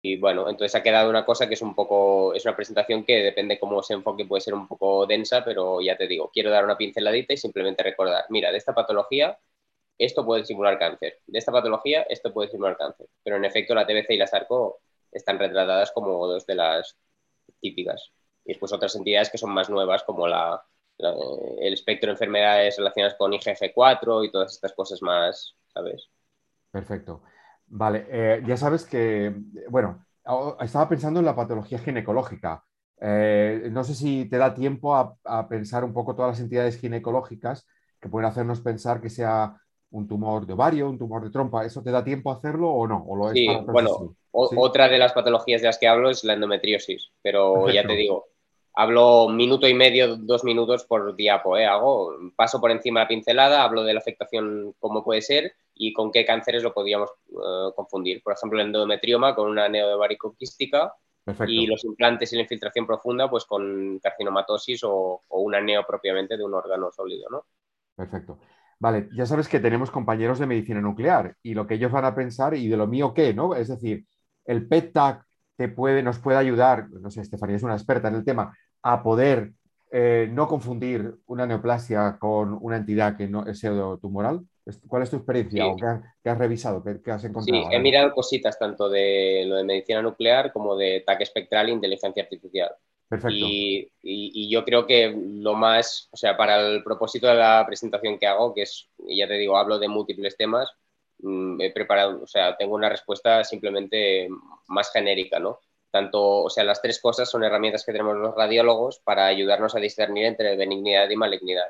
[0.00, 3.16] y, bueno, entonces ha quedado una cosa que es un poco, es una presentación que
[3.16, 6.64] depende cómo se enfoque, puede ser un poco densa, pero ya te digo, quiero dar
[6.64, 9.38] una pinceladita y simplemente recordar, mira, de esta patología,
[9.98, 13.86] esto puede simular cáncer, de esta patología, esto puede simular cáncer, pero en efecto la
[13.86, 14.80] TBC y la SARCO
[15.10, 16.96] están retratadas como dos de las
[17.60, 18.12] típicas.
[18.44, 20.62] Y después otras entidades que son más nuevas, como la,
[20.98, 26.08] el espectro de enfermedades relacionadas con IgG4 y todas estas cosas más, ¿sabes?
[26.70, 27.22] Perfecto.
[27.70, 29.34] Vale, eh, ya sabes que,
[29.68, 30.04] bueno,
[30.60, 32.64] estaba pensando en la patología ginecológica.
[33.00, 35.16] Eh, no sé si te da tiempo a,
[35.48, 37.66] pensar un poco todas las entidades ginecológicas
[38.00, 39.54] que pueden hacernos pensar que sea
[39.90, 41.64] un tumor de ovario, un tumor de trompa.
[41.64, 43.04] ¿Eso te da tiempo a hacerlo o no?
[43.06, 47.70] ¿O sí, bueno, otra de las patologías de las que hablo es la endometriosis, pero
[47.70, 48.26] ya te digo,
[48.78, 51.66] hablo minuto y medio, dos minutos por diapo, ¿eh?
[51.66, 56.12] Hago, paso por encima la pincelada, hablo de la afectación, cómo puede ser y con
[56.12, 58.22] qué cánceres lo podríamos eh, confundir.
[58.22, 60.94] Por ejemplo, el endometrioma con una neovaricoquística
[61.48, 66.44] y los implantes y la infiltración profunda pues con carcinomatosis o, una neo propiamente de
[66.44, 67.46] un órgano sólido, ¿no?
[67.96, 68.38] Perfecto.
[68.78, 72.14] Vale, ya sabes que tenemos compañeros de medicina nuclear y lo que ellos van a
[72.14, 73.56] pensar y de lo mío qué, ¿no?
[73.56, 74.06] Es decir,
[74.44, 75.24] el PET-TAC
[75.56, 79.02] te puede, nos puede ayudar, no sé, Estefanía es una experta en el tema, a
[79.02, 79.52] poder
[79.90, 84.40] eh, no confundir una neoplasia con una entidad que no es pseudotumoral?
[84.86, 87.68] ¿Cuál es tu experiencia o qué, has revisado, qué, has encontrado?
[87.70, 91.72] Sí, he mirado cositas tanto de lo de medicina nuclear como de TAC espectral e
[91.72, 92.70] inteligencia artificial.
[93.08, 93.34] Perfecto.
[93.34, 98.18] Y, y, yo creo que lo más, o sea, para el propósito de la presentación
[98.18, 100.70] que hago, que es, ya te digo, hablo de múltiples temas,
[101.20, 104.28] mm, he preparado, o sea, tengo una respuesta simplemente
[104.66, 105.60] más genérica, ¿no?
[105.90, 109.80] Tanto, o sea, las tres cosas son herramientas que tenemos los radiólogos para ayudarnos a
[109.80, 111.68] discernir entre benignidad y malignidad.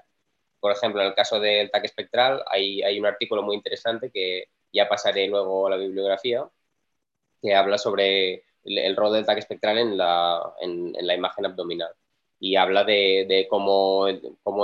[0.61, 4.89] Por ejemplo, en el caso del TAC espectral hay, un artículo muy interesante que ya
[4.89, 6.49] pasaré luego a la bibliografía,
[7.41, 11.93] que habla sobre el, rol del TAC espectral en la, en, la imagen abdominal
[12.41, 14.09] y habla de, cómo,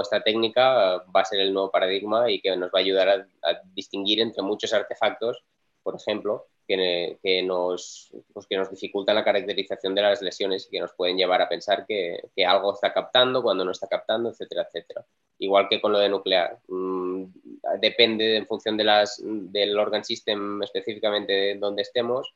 [0.03, 3.09] esta técnica va a ser el nuevo paradigma y que nos va a ayudar
[3.43, 5.45] a distinguir entre muchos artefactos,
[5.83, 10.81] por ejemplo, que, nos, pues que nos dificultan la caracterización de las lesiones y que
[10.81, 15.05] nos pueden llevar a pensar que, algo está captando cuando no está captando, etcétera, etcétera.
[15.39, 16.59] Igual que con lo de nuclear.
[16.69, 17.25] Mm,
[17.81, 22.35] depende en función de las, del organ system específicamente donde estemos.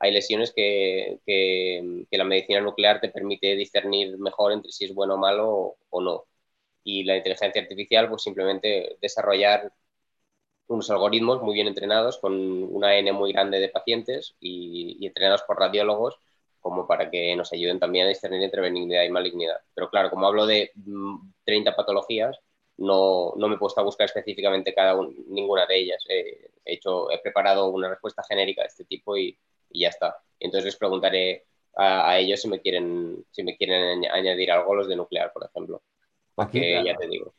[0.00, 5.14] Hay lesiones que, que, la medicina nuclear te permite discernir mejor entre si es bueno
[5.14, 6.24] o malo o no.
[6.84, 9.72] Y la inteligencia artificial, pues simplemente desarrollar
[10.68, 15.58] unos algoritmos muy bien entrenados con una N muy grande de pacientes y, entrenados por
[15.58, 16.16] radiólogos
[16.60, 19.60] como para que nos ayuden también a discernir entre benignidad y malignidad.
[19.74, 20.72] Pero claro, como hablo de
[21.44, 22.38] 30 mm, patologías,
[22.76, 24.94] no, no me he puesto a buscar específicamente cada
[25.28, 26.04] ninguna de ellas.
[26.08, 29.38] he, hecho, he preparado una respuesta genérica de este tipo y,
[29.70, 30.18] ya está.
[30.38, 31.46] Entonces les preguntaré
[31.76, 35.82] a, ellos si me quieren si me quieren añadir algo los de nuclear, por ejemplo.
[36.34, 37.34] Porque ya te digo.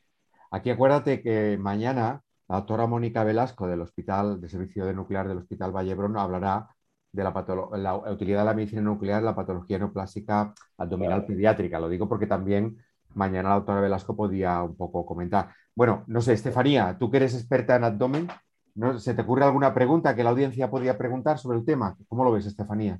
[0.51, 5.37] Aquí acuérdate que mañana la doctora Mónica Velasco del Hospital de Servicio de Nuclear del
[5.37, 6.67] Hospital Vallebrón hablará
[7.11, 11.79] de la, utilidad de la medicina nuclear en la patología neoplásica abdominal pediátrica.
[11.79, 12.77] Lo digo porque también
[13.13, 15.49] mañana la doctora Velasco podía un poco comentar.
[15.75, 18.27] Bueno, no sé, Estefanía, tú que eres experta en abdomen,
[18.73, 18.97] ¿no?
[18.97, 21.95] ¿se te ocurre alguna pregunta que la audiencia podría preguntar sobre el tema?
[22.07, 22.99] ¿Cómo lo ves, Estefanía?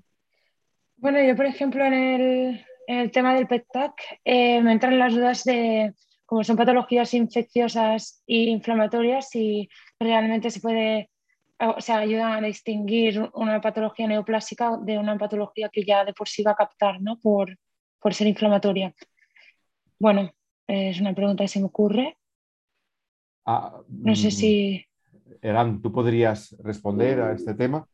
[0.97, 3.93] Bueno, yo, por ejemplo, en el, tema del PET-TAC
[4.23, 5.93] eh, me entran las dudas de
[6.29, 9.67] como son patologías infecciosas e inflamatorias, y
[9.99, 11.09] realmente se puede,
[11.59, 16.27] o sea, ayudan a distinguir una patología neoplásica de una patología que ya de por
[16.29, 17.17] sí va a captar, ¿no?
[17.17, 17.57] Por,
[17.99, 18.93] por ser inflamatoria.
[19.97, 20.29] Bueno,
[20.67, 22.15] es una pregunta que se me ocurre.
[23.45, 24.85] Ah, no sé mm, si...
[25.41, 27.87] Eran, ¿tú podrías responder a este tema?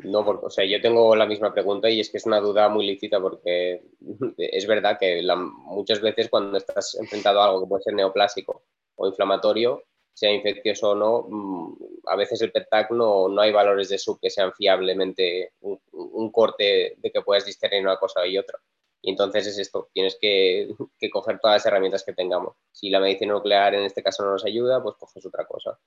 [0.00, 2.68] No, porque, o sea, yo tengo la misma pregunta y es que es una duda
[2.68, 3.82] muy lícita porque
[4.38, 8.64] es verdad que muchas veces cuando estás enfrentado a algo que puede ser neoplásico
[8.96, 9.82] o inflamatorio,
[10.14, 11.76] sea infeccioso o no, mm,
[12.06, 16.94] a veces el PET-TAC no, no, hay valores de sub que sean fiablemente un, corte
[16.98, 18.58] de que puedas discernir una cosa y otra.
[19.00, 20.68] Y entonces es esto, tienes que,
[20.98, 22.56] que, coger todas las herramientas que tengamos.
[22.70, 25.78] Si la medicina nuclear en este caso no nos ayuda, pues coges otra cosa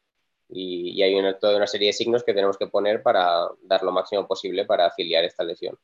[0.49, 3.91] y, hay una, toda una serie de signos que tenemos que poner para dar lo
[3.91, 5.77] máximo posible para afiliar esta lesión.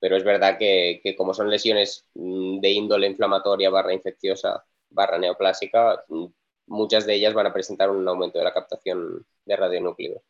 [0.00, 5.18] Pero es verdad que, que como son lesiones mm, de índole inflamatoria barra infecciosa barra
[5.18, 6.26] neoplásica, mm,
[6.66, 10.22] muchas de ellas van a presentar un aumento de la captación de radionúcleos.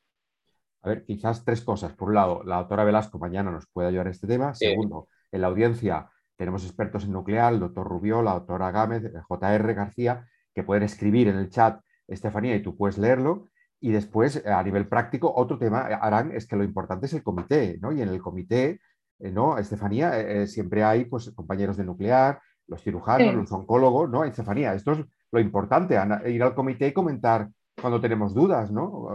[0.82, 1.92] A ver, quizás tres cosas.
[1.94, 4.54] Por un lado, la doctora Velasco mañana nos puede ayudar en este tema.
[4.54, 9.74] Segundo, en la audiencia tenemos expertos en nuclear, el doctor Rubio, la doctora Gámez, JR
[9.74, 13.48] García, que pueden escribir en el chat, Estefanía, y tú puedes leerlo.
[13.80, 17.22] Y después, a nivel práctico, otro tema, eh, Arán, es que lo importante es el
[17.22, 17.92] comité, ¿no?
[17.92, 18.80] Y en el comité
[19.20, 19.58] ¿no?
[19.58, 24.22] Estefanía, siempre hay pues, compañeros de nuclear, los cirujanos, los oncólogos, ¿no?
[24.22, 25.00] Estefanía, esto es
[25.32, 27.48] lo importante, ir al comité y comentar
[27.80, 29.08] cuando tenemos dudas, ¿no?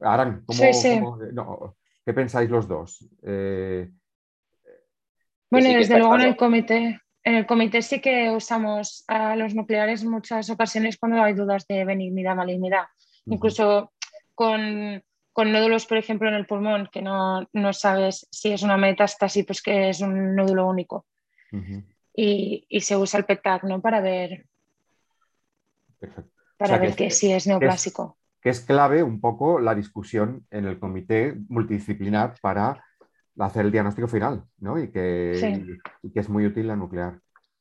[0.00, 3.06] Aran, ¿qué pensáis los dos?
[3.20, 3.90] bueno,
[5.50, 10.10] desde luego en el comité en el comité sí que usamos a los nucleares en
[10.10, 12.86] muchas ocasiones cuando hay dudas de benignidad, malignidad.
[13.26, 13.92] Incluso
[14.34, 15.02] con,
[15.36, 19.90] nódulos, por ejemplo, en el pulmón, que no, sabes si es una metástasis, pues que
[19.90, 21.06] es un nódulo único.
[22.14, 23.80] y, se usa el PETAC ¿no?
[23.80, 24.46] para ver,
[26.56, 28.18] para ver que, si es neoplásico.
[28.40, 32.84] Que es, clave un poco la discusión en el comité multidisciplinar para
[33.38, 34.78] hacer el diagnóstico final, ¿no?
[34.78, 35.78] Y que,
[36.12, 37.20] que es muy útil la nuclear.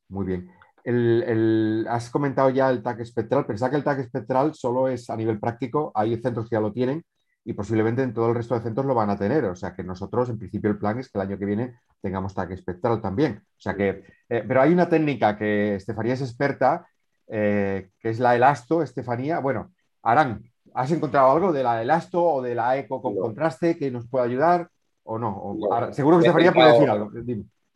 [0.10, 0.52] Muy bien.
[0.84, 3.46] El, has comentado ya el TAC espectral.
[3.46, 5.92] Pensaba que el TAC espectral solo es a nivel práctico.
[5.96, 7.04] Hay centros que ya lo tienen
[7.44, 9.46] y posiblemente en todo el resto de centros lo van a tener.
[9.46, 12.34] O sea que nosotros, en principio, el plan es que el año que viene tengamos
[12.34, 13.42] TAC espectral también.
[13.44, 16.88] O sea que, eh, pero hay una técnica que Estefanía es experta,
[17.28, 19.40] eh, que es la elasto, Estefanía.
[19.40, 19.72] Bueno,
[20.04, 20.44] Arán,
[20.74, 24.26] ¿has encontrado algo de la elasto o de la eco con contraste que nos pueda
[24.26, 24.70] ayudar?
[25.04, 25.58] ¿O no?
[25.92, 27.12] seguro que Estefanía puede decir algo.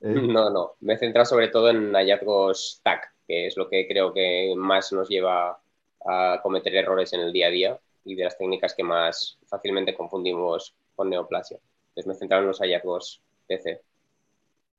[0.05, 0.13] Eh.
[0.13, 0.73] No, no.
[0.81, 4.93] Me he centrado sobre todo en hallazgos TAC, que es lo que creo que más
[4.93, 5.59] nos lleva
[6.05, 9.95] a cometer errores en el día a día y de las técnicas que más fácilmente
[9.95, 11.57] confundimos con neoplasia.
[11.89, 13.81] Entonces me he centrado en los hallazgos TC.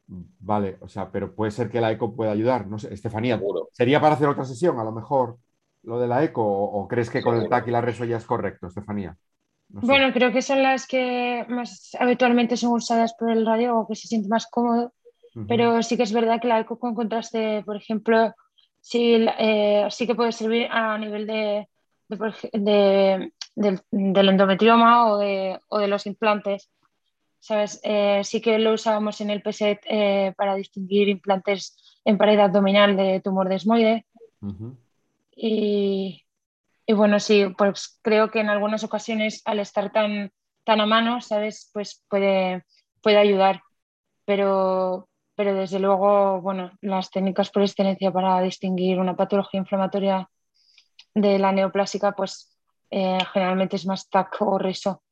[0.07, 2.69] Vale, o sea, pero puede ser que la eco pueda ayudar.
[2.69, 3.41] No sé, Estefanía,
[3.73, 5.39] ¿sería para hacer otra sesión a lo mejor
[5.83, 8.25] lo de la eco o, crees que con el TAC y la reso ya es
[8.25, 9.17] correcto, Estefanía?
[9.69, 13.97] Bueno, creo que son las que más habitualmente son usadas por el radio o que
[13.97, 14.93] se siente más cómodo,
[15.47, 18.35] pero sí que es verdad que la eco con contraste, por ejemplo,
[18.81, 21.69] sí, eh, sí que puede servir a nivel de,
[22.09, 26.71] del, endometrioma o de, o de, los implantes.
[27.39, 27.81] ¿Sabes?
[27.85, 32.97] Eh, sí que lo usábamos en el PSET eh, para distinguir implantes en pared abdominal
[32.97, 34.05] de tumor desmoide.
[35.37, 36.25] y,
[36.87, 40.33] y bueno, sí, pues creo que en algunas ocasiones al estar tan,
[40.65, 41.71] tan a mano, ¿sabes?
[41.73, 42.65] Pues puede,
[43.01, 43.63] puede ayudar.
[44.25, 50.29] Pero, pero desde luego, bueno, las técnicas por excelencia para distinguir una patología inflamatoria
[51.15, 52.59] de la neoplásica, pues
[52.91, 55.03] eh, generalmente es más TAC o RISO.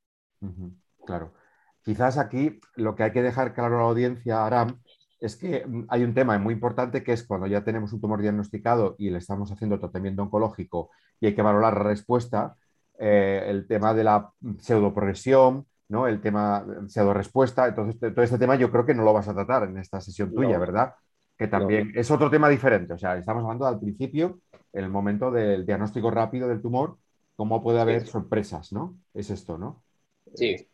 [1.05, 1.33] claro.
[1.83, 4.81] Quizás aquí lo que hay que dejar claro a la audiencia, Aram,
[5.21, 8.23] es que mm, hay un tema muy importante que es cuando ya tenemos un tumor
[8.23, 10.91] diagnosticado y le estamos haciendo tratamiento oncológico
[11.21, 12.57] y hay que valorar la respuesta,
[12.99, 16.07] eh, el tema de la pseudoprogresión, ¿no?
[16.07, 17.69] el tema pseudo-respuesta.
[17.69, 20.33] Entonces, todo este tema yo creo que no lo vas a tratar en esta sesión
[20.33, 20.95] tuya, ¿verdad?
[21.37, 22.93] Que también es otro tema diferente.
[22.93, 24.41] O sea, estamos hablando al principio,
[24.73, 26.97] en el momento del diagnóstico rápido del tumor,
[27.37, 28.97] cómo puede haber sorpresas, ¿no?
[29.13, 29.83] Es esto, ¿no?
[30.35, 30.69] Sí.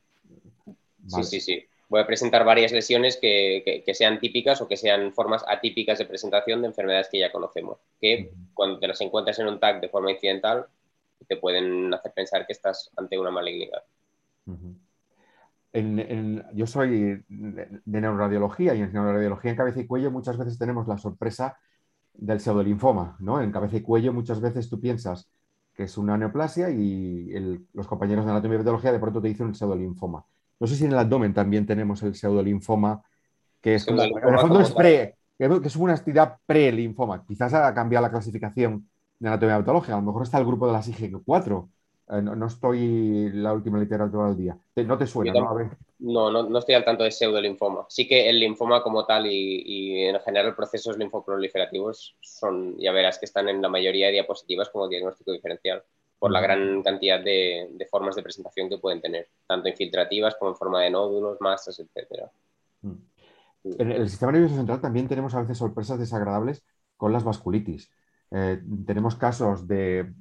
[1.07, 5.45] Sí, sí, sí voy a presentar varias lesiones que, sean típicas o que sean formas
[5.47, 9.59] atípicas de presentación de enfermedades que ya conocemos, que cuando te las encuentras en un
[9.59, 10.67] TAC de forma incidental
[11.27, 13.83] te pueden hacer pensar que estás ante una malignidad.
[15.73, 20.99] Yo soy de, neuroradiología y en neuroradiología en cabeza y cuello muchas veces tenemos la
[20.99, 21.57] sorpresa
[22.15, 23.17] del pseudolinfoma.
[23.21, 23.41] ¿no?
[23.41, 25.31] En cabeza y cuello muchas veces tú piensas
[25.75, 29.47] que es una neoplasia y los compañeros de anatomía y patología de pronto te dicen
[29.47, 30.25] un pseudolinfoma.
[30.59, 33.03] No sé si en el abdomen también tenemos el pseudolinfoma,
[33.61, 37.25] que es como, en el fondo es pre, que es una actividad pre-linfoma.
[37.25, 38.87] Quizás ha cambiado la clasificación
[39.19, 39.95] de anatomía patológica.
[39.95, 41.69] A lo mejor está el grupo de las IG4.
[42.11, 44.59] Eh, no, estoy la última literatura del día.
[44.77, 45.33] ¿No te suena?
[45.33, 46.31] ¿no?
[46.31, 47.87] No, no, estoy al tanto de pseudolinfoma.
[47.89, 53.27] Sí que el linfoma como tal y, en general procesos linfoproliferativos son, ya verás que
[53.27, 55.85] están en la mayoría de diapositivas como diagnóstico diferencial
[56.19, 60.57] por la gran cantidad de, formas de presentación que pueden tener, tanto infiltrativas como en
[60.57, 62.29] forma de nódulos, masas, etc.
[62.83, 62.93] Mm.
[63.79, 66.65] En el sistema nervioso central también tenemos a veces sorpresas desagradables
[66.97, 67.91] con las vasculitis.
[68.33, 70.13] Eh, tenemos casos de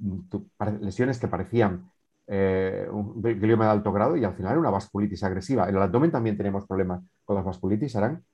[0.80, 1.90] lesiones que parecían
[2.26, 5.68] eh, un glioma de alto grado y al final una vasculitis agresiva.
[5.68, 8.24] En el abdomen también tenemos problemas con las vasculitis, ¿Arán?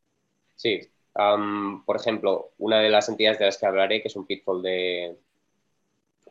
[0.55, 0.81] Sí.
[1.13, 5.17] por ejemplo, una de las entidades de las que hablaré, que es un pitfall de,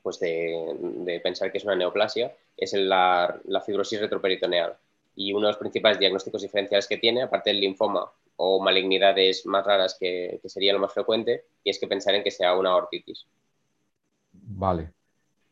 [0.05, 4.75] pues de, pensar que es una neoplasia es la, fibrosis retroperitoneal.
[5.15, 9.65] Y uno de los principales diagnósticos diferenciales que tiene, aparte del linfoma o malignidades más
[9.65, 13.27] raras que, sería lo más frecuente, y es que pensar en que sea una ortitis.
[14.33, 14.91] Vale,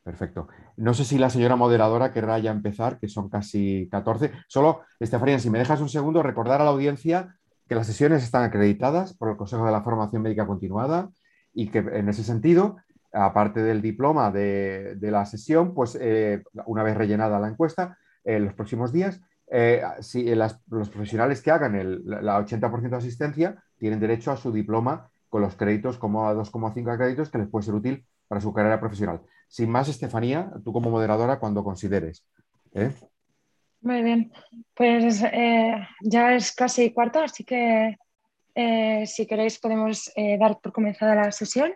[0.04, 0.48] perfecto.
[0.78, 4.32] No sé si la señora moderadora querrá ya empezar, que son casi 14.
[4.48, 7.38] Solo, Estefanía, si me dejas un segundo, recordar a la audiencia
[7.68, 11.10] que las sesiones están acreditadas por el Consejo de la Formación Médica Continuada
[11.54, 12.78] y que en ese sentido
[13.14, 18.54] aparte del diploma de, la sesión, pues eh, una vez rellenada la encuesta, en los
[18.54, 19.22] próximos días
[19.56, 24.52] eh, si los profesionales que hagan el la 80% de asistencia tienen derecho a su
[24.52, 28.52] diploma con los créditos como a 2,5 créditos que les puede ser útil para su
[28.52, 29.22] carrera profesional.
[29.48, 32.26] Sin más, Estefanía, tú como moderadora, cuando consideres.
[32.74, 32.92] ¿eh?
[33.82, 34.32] Muy bien,
[34.74, 37.96] pues eh, ya es casi cuarto, así que
[39.06, 41.76] si queréis podemos dar por comenzada la sesión.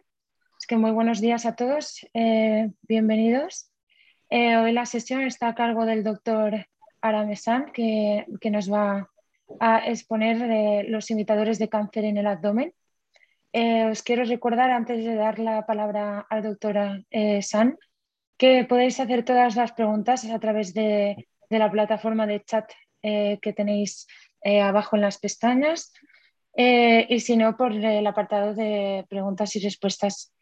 [0.60, 2.08] Es que muy buenos días a todos,
[2.88, 3.72] bienvenidos.
[4.32, 6.66] hoy la sesión está a cargo del doctor
[7.02, 9.10] Aramesan, que, que nos va
[9.60, 12.74] a exponer los imitadores de cáncer en el abdomen.
[13.54, 17.78] Eh, os quiero recordar, antes de dar la palabra al doctor eh, San,
[18.38, 22.70] que podéis hacer todas las preguntas a través de, la plataforma de chat
[23.02, 24.06] eh, que tenéis
[24.44, 25.92] abajo en las pestañas
[26.56, 30.34] y si no, por el apartado de preguntas y respuestas.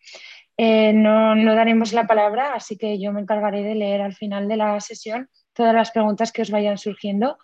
[0.58, 4.58] No, no daremos la palabra, así que yo me encargaré de leer al final de
[4.58, 7.38] la sesión todas las preguntas que os vayan surgiendo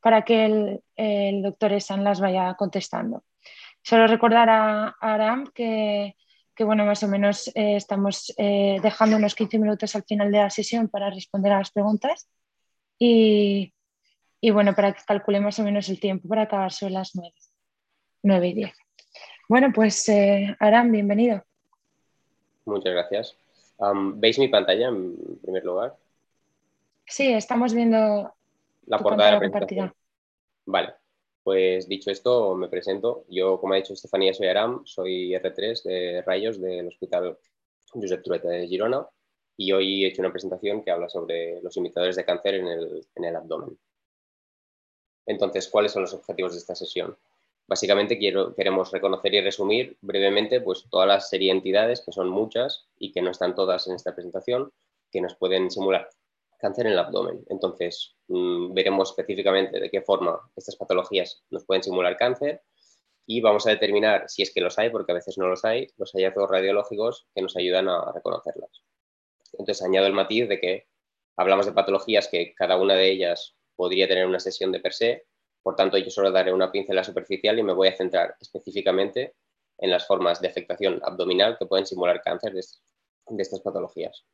[0.00, 3.24] para que el, doctor Esan las vaya contestando.
[3.82, 6.14] Solo recordar a, Aram que,
[6.60, 10.50] bueno, más o menos eh, estamos eh, dejando unos 15 minutos al final de la
[10.50, 12.28] sesión para responder a las preguntas
[12.98, 13.72] y,
[14.52, 17.12] bueno, para que calcule más o menos el tiempo para acabar sobre las
[18.22, 18.72] 9, y 10.
[19.48, 21.42] Bueno, pues eh, Aram, bienvenido.
[22.66, 23.36] Muchas gracias.
[24.16, 25.96] ¿Veis mi pantalla en primer lugar?
[27.06, 28.32] Sí, estamos viendo
[28.86, 29.94] la portada de la presentación.
[30.66, 30.94] Vale,
[31.42, 33.24] pues dicho esto, me presento.
[33.28, 37.38] Yo, como ha dicho Estefanía, soy Aram, soy R3 de Rayos del Hospital
[37.92, 39.06] Josep Trueta de Girona
[39.56, 42.66] y hoy he hecho una presentación que habla sobre los imitadores de cáncer en
[43.24, 43.78] el, abdomen.
[45.26, 47.16] Entonces, ¿cuáles son los objetivos de esta sesión?
[47.66, 52.28] Básicamente quiero, queremos reconocer y resumir brevemente pues, todas las serie de entidades, que son
[52.28, 54.72] muchas y que no están todas en esta presentación,
[55.10, 56.10] que nos pueden simular
[56.64, 57.44] cáncer en el abdomen.
[57.50, 62.62] Entonces, mm, veremos específicamente de qué forma estas patologías nos pueden simular cáncer
[63.26, 65.88] y vamos a determinar si es que los hay, porque a veces no los hay,
[65.98, 68.82] los hallazgos radiológicos que nos ayudan a reconocerlas.
[69.52, 70.88] Entonces, añado el matiz de que
[71.36, 75.26] hablamos de patologías que cada una de ellas podría tener una sesión de per se,
[75.62, 79.34] por tanto, yo solo daré una pincelada superficial y me voy a centrar específicamente
[79.78, 84.24] en las formas de afectación abdominal que pueden simular cáncer de estas patologías.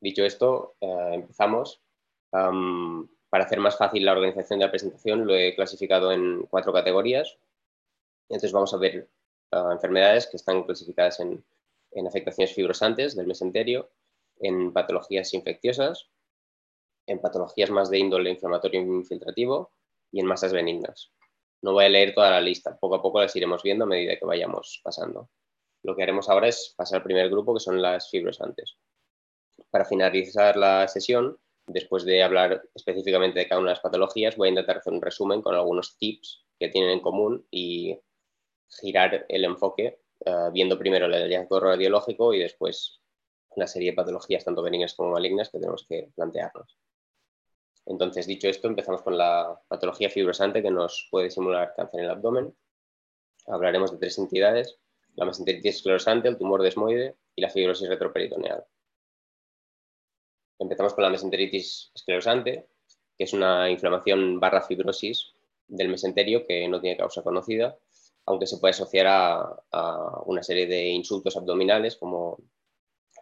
[0.00, 1.82] Dicho esto, eh, empezamos.
[2.30, 7.38] para hacer más fácil la organización de la presentación, lo he clasificado en cuatro categorías.
[8.28, 9.08] Entonces vamos a ver
[9.52, 11.44] eh, enfermedades que están clasificadas en,
[12.06, 13.90] afectaciones fibrosantes del mesenterio,
[14.38, 16.08] en patologías infecciosas,
[17.06, 19.72] en patologías más de índole inflamatorio infiltrativo
[20.12, 21.12] y en masas benignas.
[21.62, 24.16] No voy a leer toda la lista, poco a poco las iremos viendo a medida
[24.16, 25.28] que vayamos pasando.
[25.82, 28.78] Lo que haremos ahora es pasar al primer grupo, que son las fibrosantes.
[29.70, 34.48] Para finalizar la sesión, después de hablar específicamente de cada una de las patologías, voy
[34.48, 37.98] a intentar hacer un resumen con algunos tips que tienen en común y
[38.68, 43.00] girar el enfoque eh, viendo primero el hallazgo radiológico y después
[43.56, 46.78] la serie de patologías tanto benignas como malignas que tenemos que plantearnos.
[47.86, 52.12] Entonces, dicho esto, empezamos con la patología fibrosante que nos puede simular cáncer en el
[52.12, 52.54] abdomen.
[53.46, 54.78] Hablaremos de tres entidades,
[55.16, 58.64] la mesenteritis esclerosante, el tumor desmoide y la fibrosis retroperitoneal.
[60.60, 62.68] Empezamos con la mesenteritis esclerosante,
[63.16, 65.32] que es una inflamación barra fibrosis
[65.66, 67.78] del mesenterio que no tiene causa conocida,
[68.26, 72.38] aunque se puede asociar a, una serie de insultos abdominales como,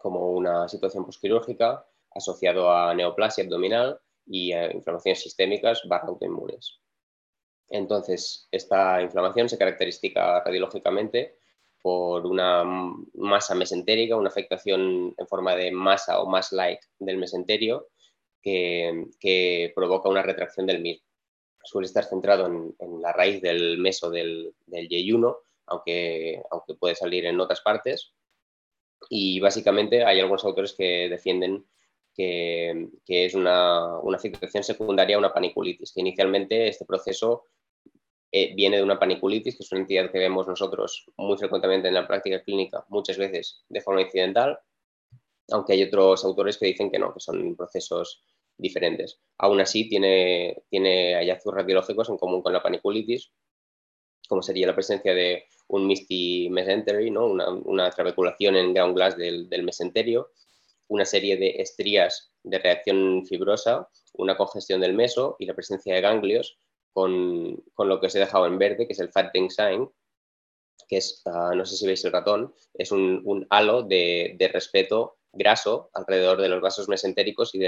[0.02, 6.80] como una situación posquirúrgica asociado a neoplasia abdominal y a inflamaciones sistémicas barra autoinmunes.
[7.68, 11.37] Entonces, esta inflamación se caracteriza radiológicamente
[11.82, 12.64] por una
[13.14, 17.88] masa mesentérica, una afectación en forma de masa o mass like del mesenterio
[18.42, 21.04] que, provoca una retracción del mismo.
[21.62, 27.26] Suele estar centrado en, la raíz del meso del, del Y1, aunque, aunque puede salir
[27.26, 28.14] en otras partes.
[29.10, 31.66] Y básicamente hay algunos autores que defienden
[32.14, 37.44] que, es una, una, afectación secundaria a una paniculitis, que inicialmente este proceso
[38.30, 41.94] eh, viene de una paniculitis, que es una entidad que vemos nosotros muy frecuentemente en
[41.94, 44.58] la práctica clínica, muchas veces de forma incidental,
[45.50, 48.22] aunque hay otros autores que dicen que no, que son procesos
[48.58, 49.18] diferentes.
[49.38, 53.32] Aún así, tiene, tiene hallazgos radiológicos en común con la paniculitis,
[54.28, 57.26] como sería la presencia de un misty mesentery, ¿no?
[57.26, 60.32] una, una trabeculación en ground glass del, del mesenterio,
[60.88, 66.00] una serie de estrías de reacción fibrosa, una congestión del meso y la presencia de
[66.02, 66.58] ganglios
[66.98, 69.88] con, lo que os he dejado en verde, que es el fatting sign,
[70.88, 75.90] que es, ah, no sé si veis el ratón, es un, halo de, respeto graso
[75.94, 77.60] alrededor de los vasos mesentéricos y,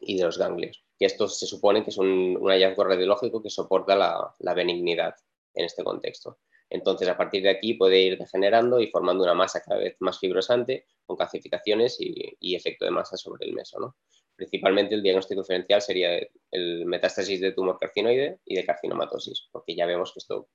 [0.00, 0.84] y de los ganglios.
[0.98, 5.16] que esto se supone que es un, hallazgo radiológico que soporta la, benignidad
[5.54, 6.38] en este contexto.
[6.70, 10.20] Entonces, a partir de aquí puede ir degenerando y formando una masa cada vez más
[10.20, 13.80] fibrosante con calcificaciones y, efecto de masa sobre el meso.
[13.80, 13.96] ¿no?
[14.36, 16.18] Principalmente el diagnóstico diferencial sería
[16.50, 20.48] el metástasis de tumor carcinoide y de carcinomatosis, porque ya vemos que esto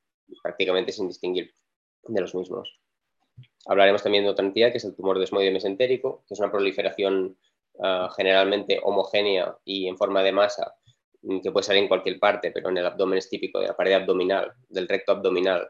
[0.43, 1.53] prácticamente es indistinguible
[2.03, 2.79] de los mismos.
[3.65, 7.38] Hablaremos también de otra entidad que es el tumor desmoide mesentérico, que es una proliferación
[7.79, 10.75] ah, generalmente homogénea y en forma de masa
[11.23, 13.75] mm, que puede salir en cualquier parte, pero en el abdomen es típico de la
[13.75, 15.69] pared abdominal, del recto abdominal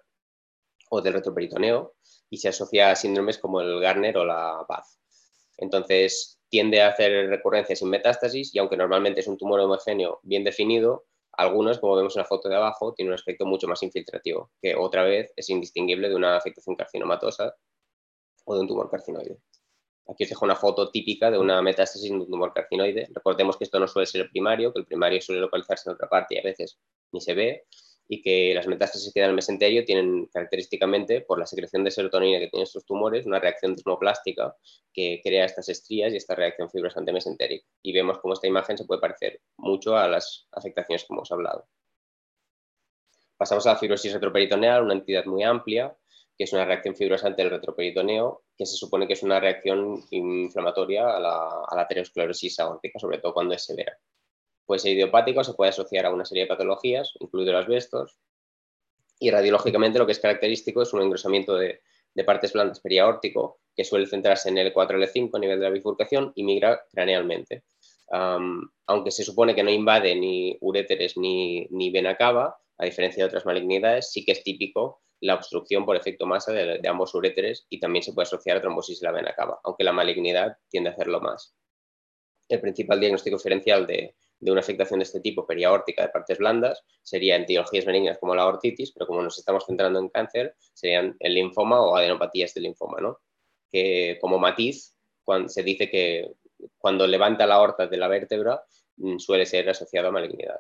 [0.90, 1.96] o del retroperitoneo
[2.30, 5.00] y se asocia a síndromes como el Garner o la Paz.
[5.58, 10.44] Entonces, tiende a hacer recurrencias sin metástasis y aunque normalmente es un tumor homogéneo bien
[10.44, 14.52] definido, algunos, como vemos en la foto de abajo, tienen un aspecto mucho más infiltrativo,
[14.62, 17.56] que otra vez es indistinguible de una afectación carcinomatosa
[18.44, 19.40] o de un tumor carcinoide.
[20.10, 23.08] Aquí os dejo una foto típica de una metástasis de un tumor carcinoide.
[23.14, 26.10] Recordemos que esto no suele ser el primario, que el primario suele localizarse en otra
[26.10, 26.78] parte y a veces
[27.14, 27.66] ni se ve
[28.14, 32.40] y que las metástasis que dan el mesenterio tienen característicamente, por la secreción de serotonina
[32.40, 34.54] que tienen estos tumores, una reacción desmoplástica
[34.92, 37.66] que crea estas estrías y esta reacción fibrosante mesentérica.
[37.82, 41.70] Y vemos cómo esta imagen se puede parecer mucho a las afectaciones que hemos hablado.
[43.38, 45.96] Pasamos a la fibrosis retroperitoneal, una entidad muy amplia,
[46.38, 51.16] que es una reacción fibrosante del retroperitoneo, que se supone que es una reacción inflamatoria
[51.16, 53.98] a la, a la aterosclerosis aórtica, sobre todo cuando es severa
[54.66, 58.18] puede ser idiopático, se puede asociar a una serie de patologías, incluido los asbestos.
[59.20, 61.82] Y radiológicamente lo que es característico es un engrosamiento de,
[62.26, 66.44] partes blandas periaórtico que suele centrarse en el 4L5 a nivel de la bifurcación y
[66.44, 67.64] migra cranealmente.
[68.88, 73.28] aunque se supone que no invade ni uréteres ni, ni vena cava, a diferencia de
[73.28, 77.80] otras malignidades, sí que es típico la obstrucción por efecto masa de, ambos uréteres y
[77.80, 80.94] también se puede asociar a trombosis de la vena cava, aunque la malignidad tiende a
[80.94, 81.56] hacerlo más.
[82.50, 86.84] El principal diagnóstico diferencial de, de una afectación de este tipo periaórtica de partes blandas
[87.04, 91.36] sería etiologías benignas como la ortitis, pero como nos estamos centrando en cáncer, serían el
[91.36, 93.20] linfoma o adenopatías del linfoma, ¿no?
[93.72, 94.98] Que como matiz,
[95.48, 96.34] se dice que
[96.80, 98.64] cuando levanta la aorta de la vértebra
[98.98, 100.60] mm, suele ser asociado a malignidad.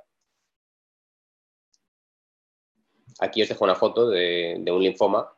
[3.20, 5.32] Aquí os dejo una foto de, un linfoma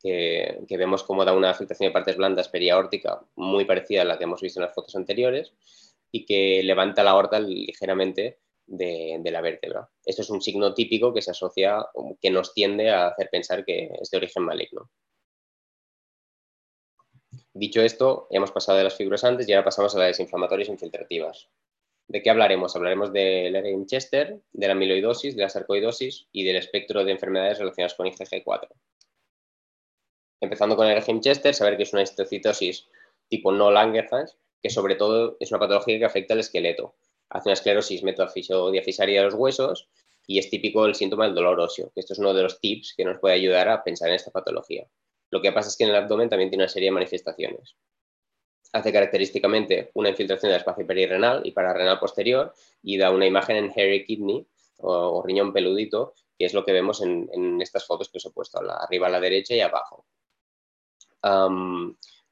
[0.00, 4.18] que, que, vemos cómo da una afectación de partes blandas periaórtica muy parecida a la
[4.18, 5.54] que hemos visto en las fotos anteriores
[6.12, 9.88] y que levanta la aorta ligeramente de, la vértebra.
[10.04, 11.84] Esto es un signo típico que se asocia,
[12.20, 14.90] que nos tiende a hacer pensar que es de origen maligno.
[17.54, 21.48] Dicho esto, ya hemos pasado de las fibrosantes y ahora pasamos a las desinflamatorias infiltrativas.
[22.08, 22.76] ¿De qué hablaremos?
[22.76, 27.58] Hablaremos del RM Chester, de la amiloidosis, de la sarcoidosis y del espectro de enfermedades
[27.58, 28.68] relacionadas con IgG4.
[30.40, 32.88] Empezando con el Chester, saber que es una histocitosis
[33.28, 36.94] tipo no Langerhans, que sobre todo es una patología que afecta al esqueleto.
[37.28, 39.88] Hace una esclerosis metafisodiafisaria de los huesos
[40.26, 42.94] y es típico el síntoma del dolor óseo, que esto es uno de los tips
[42.96, 44.86] que nos puede ayudar a pensar en esta patología.
[45.30, 47.76] Lo que pasa es que en el abdomen también tiene una serie de manifestaciones.
[48.72, 53.72] Hace característicamente una infiltración del espacio perirenal y pararrenal posterior y da una imagen en
[53.74, 54.46] hairy kidney
[54.78, 58.60] o, riñón peludito, que es lo que vemos en, estas fotos que os he puesto,
[58.60, 60.06] arriba a la derecha y abajo.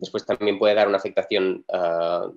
[0.00, 2.32] Después también puede dar una afectación uh,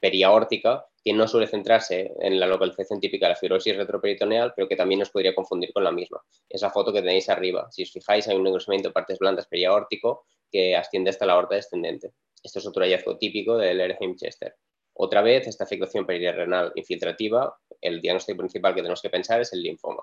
[0.00, 4.76] periaórtica que no suele centrarse en la localización típica de la fibrosis retroperitoneal, pero que
[4.76, 6.22] también nos podría confundir con la misma.
[6.48, 10.24] Esa foto que tenéis arriba, si os fijáis, hay un engrosamiento de partes blandas periaórtico
[10.50, 12.12] que asciende hasta la aorta descendente.
[12.42, 14.56] Esto es otro hallazgo típico del Erheim-Chester.
[14.94, 19.62] Otra vez, esta afectación perirenal infiltrativa, el diagnóstico principal que tenemos que pensar es el
[19.62, 20.02] linfoma.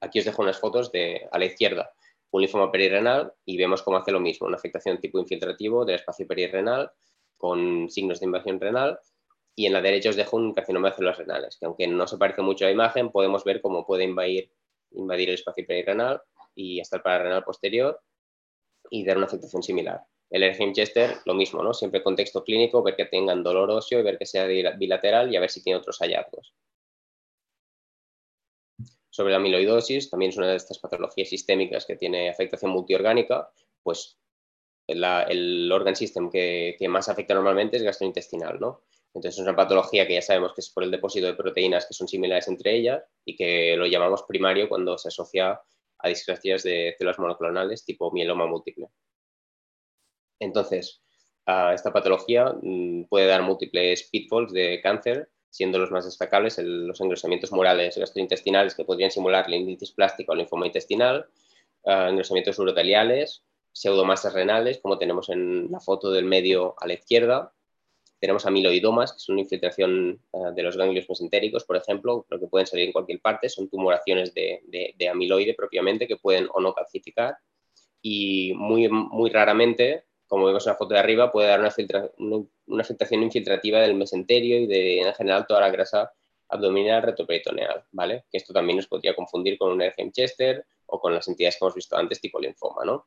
[0.00, 1.90] Aquí os dejo unas fotos de, a la izquierda
[2.30, 6.26] un linfoma perirenal y vemos cómo hace lo mismo, una afectación tipo infiltrativo del espacio
[6.26, 6.90] perirenal
[7.36, 8.98] con signos de invasión renal
[9.54, 12.18] y en la derecha os dejo un carcinoma de células renales, que aunque no se
[12.18, 14.50] parece mucho a la imagen, podemos ver cómo puede invadir,
[14.92, 16.20] invadir el espacio perirenal
[16.54, 18.00] y hasta el pararrenal posterior
[18.90, 20.02] y dar una afectación similar.
[20.28, 21.72] El Erheim-Chester, lo mismo, ¿no?
[21.72, 25.40] Siempre contexto clínico, ver que tengan dolor óseo y ver que sea bilateral y a
[25.40, 26.54] ver si tiene otros hallazgos
[29.16, 33.50] sobre la amiloidosis, también es una de estas patologías sistémicas que tiene afectación multiorgánica,
[33.82, 34.18] pues
[34.86, 38.82] el organ system que, más afecta normalmente es gastrointestinal, ¿no?
[39.14, 41.94] Entonces es una patología que ya sabemos que es por el depósito de proteínas que
[41.94, 45.62] son similares entre ellas y que lo llamamos primario cuando se asocia
[45.98, 48.88] a discracias de células monoclonales tipo mieloma múltiple.
[50.38, 51.02] Entonces,
[51.46, 57.50] esta patología mm, puede dar múltiples pitfalls de cáncer siendo los más destacables los engrosamientos
[57.50, 61.26] murales gastrointestinales que podrían simular índice plástica o linfoma intestinal,
[61.84, 63.42] uh, engrosamientos uroteliales,
[63.72, 67.52] pseudomasas renales, como tenemos en la foto del medio a la izquierda,
[68.18, 72.46] tenemos amiloidomas, que es una infiltración eh, de los ganglios mesentéricos, por ejemplo, lo que
[72.46, 74.62] pueden salir en cualquier parte, son tumoraciones de,
[74.96, 77.36] de, amiloide propiamente que pueden o no calcificar.
[78.00, 81.72] Y muy, muy raramente, como vemos en la foto de arriba, puede dar una,
[82.66, 86.12] una, afectación infiltrativa del mesenterio y de, en general, toda la grasa
[86.48, 88.24] abdominal retroperitoneal, ¿vale?
[88.30, 91.64] Que esto también nos podría confundir con un Erheim Chester o con las entidades que
[91.64, 93.06] hemos visto antes, tipo linfoma, ¿no?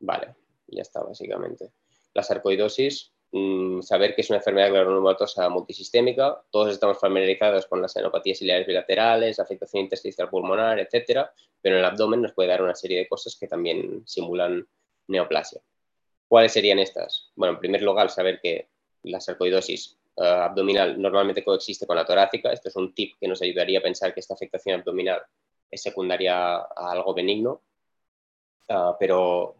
[0.00, 0.34] vale,
[0.66, 1.72] ya está, básicamente
[2.14, 6.42] la sarcoidosis, mm, saber que es una enfermedad granulomatosa multisistémica.
[6.50, 12.22] Todos estamos familiarizados con las enopatías bilaterales, afectación intersticial pulmonar, etcétera, pero en el abdomen
[12.22, 14.66] nos puede dar una serie de cosas que también simulan
[15.08, 15.60] neoplasia.
[16.28, 17.32] ¿Cuáles serían estas?
[17.34, 18.68] Bueno, en primer lugar, saber que
[19.02, 22.52] la sarcoidosis eh, abdominal normalmente coexiste con la torácica.
[22.52, 25.22] Esto es un tip que nos ayudaría a pensar que esta afectación abdominal
[25.70, 27.62] es secundaria a algo benigno,
[28.68, 29.59] ah, pero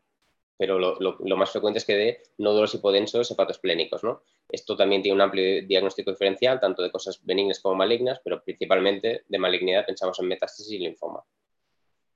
[0.60, 4.04] pero lo, más frecuente es que dé nódulos hipodensos hepatoesplénicos.
[4.04, 4.20] ¿no?
[4.46, 9.24] Esto también tiene un amplio diagnóstico diferencial, tanto de cosas benignas como malignas, pero principalmente
[9.26, 11.24] de malignidad pensamos en metástasis y linfoma.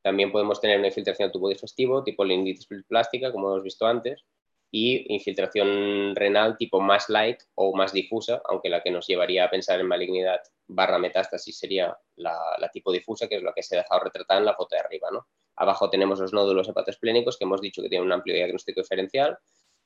[0.02, 4.26] También podemos tener una infiltración tubo digestivo, tipo linditis plástica, como hemos visto antes,
[4.70, 9.50] y infiltración renal tipo más light o más difusa, aunque la que nos llevaría a
[9.50, 13.74] pensar en malignidad barra metástasis sería la, la tipo difusa, que es lo que se
[13.74, 15.08] ha dejado retratar en la foto de arriba.
[15.10, 15.26] ¿no?
[15.56, 19.38] Abajo tenemos los nódulos hepatoesplénicos, que hemos dicho que tienen un amplio diagnóstico diferencial,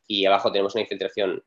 [0.07, 1.44] y abajo tenemos una infiltración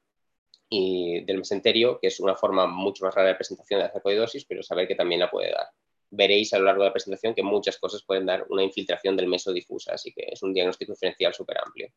[0.69, 4.87] del mesenterio, que es una forma mucho más rara de presentación de la pero saber
[4.87, 5.67] que también la puede dar.
[6.11, 9.27] Veréis a lo largo de la presentación que muchas cosas pueden dar una infiltración del
[9.27, 11.89] meso difusa, así que es un diagnóstico diferencial súper amplio.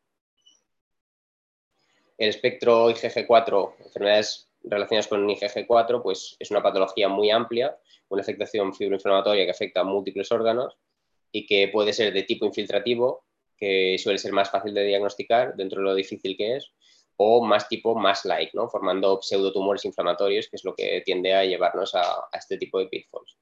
[2.17, 7.77] El espectro IgG4, enfermedades relacionadas con IgG4, pues es una patología muy amplia,
[8.09, 10.77] una afectación fibroinflamatoria que afecta a múltiples órganos
[11.35, 13.25] y que puede ser de tipo infiltrativo,
[13.57, 16.71] que suele ser más fácil de diagnosticar dentro de lo difícil que es,
[17.17, 18.69] o más tipo más like, ¿no?
[18.69, 23.37] formando pseudotumores inflamatorios, que es lo que tiende a llevarnos a, este tipo de pitfalls.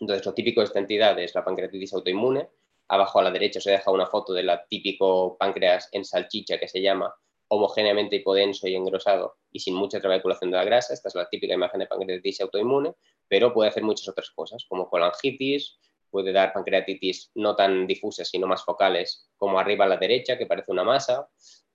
[0.00, 2.48] Entonces, lo típico de esta entidad es la pancreatitis autoinmune.
[2.86, 6.80] Abajo a la derecha se deja una foto del típico páncreas en salchicha que se
[6.80, 7.12] llama
[7.48, 10.94] homogéneamente hipodenso y engrosado y sin mucha trabeculación de la grasa.
[10.94, 12.94] Esta es la típica imagen de pancreatitis autoinmune,
[13.26, 18.46] pero puede hacer muchas otras cosas, como colangitis, puede dar pancreatitis no tan difusas, sino
[18.46, 21.28] más focales, como arriba a la derecha, que parece una masa.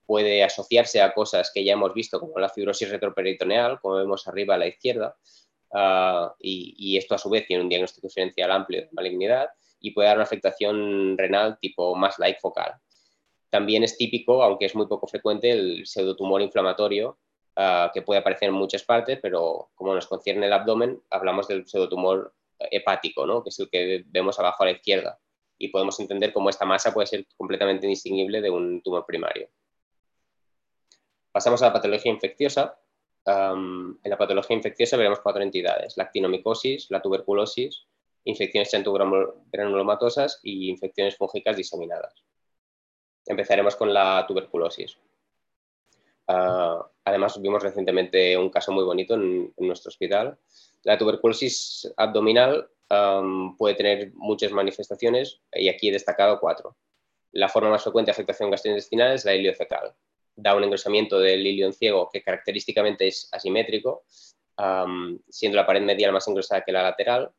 [0.04, 4.54] Puede asociarse a cosas que ya hemos visto, como la fibrosis retroperitoneal, como vemos arriba
[4.54, 5.16] a la izquierda,
[5.72, 9.48] ah, y, esto a su vez tiene un diagnóstico diferencial amplio de malignidad
[9.80, 12.74] y puede dar una afectación renal tipo más like focal.
[13.50, 17.18] También es típico, aunque es muy poco frecuente, el pseudotumor inflamatorio,
[17.56, 21.66] ah, que puede aparecer en muchas partes, pero como nos concierne el abdomen, hablamos del
[21.66, 23.42] pseudotumor hepático, ¿no?
[23.42, 25.18] que es el que vemos abajo a la izquierda.
[25.58, 29.48] Y podemos entender cómo esta masa puede ser completamente indistinguible de un tumor primario.
[31.32, 32.78] Pasamos a la patología infecciosa.
[33.26, 37.86] en la patología infecciosa veremos cuatro entidades, la actinomicosis, la tuberculosis,
[38.24, 38.70] infecciones
[39.52, 42.24] granulomatosa y infecciones fúngicas diseminadas.
[43.24, 44.98] Empezaremos con la tuberculosis.
[46.28, 50.38] Ah, además, vimos recientemente un caso muy bonito en nuestro hospital
[50.86, 52.70] la tuberculosis abdominal
[53.58, 56.76] puede tener muchas manifestaciones y aquí he destacado cuatro.
[57.32, 59.94] La forma más frecuente de afectación gastrointestinal es la iliocecal.
[60.36, 64.04] Da un engrosamiento del ilion ciego que característicamente es asimétrico,
[65.28, 67.32] siendo la pared medial más engrosada que la lateral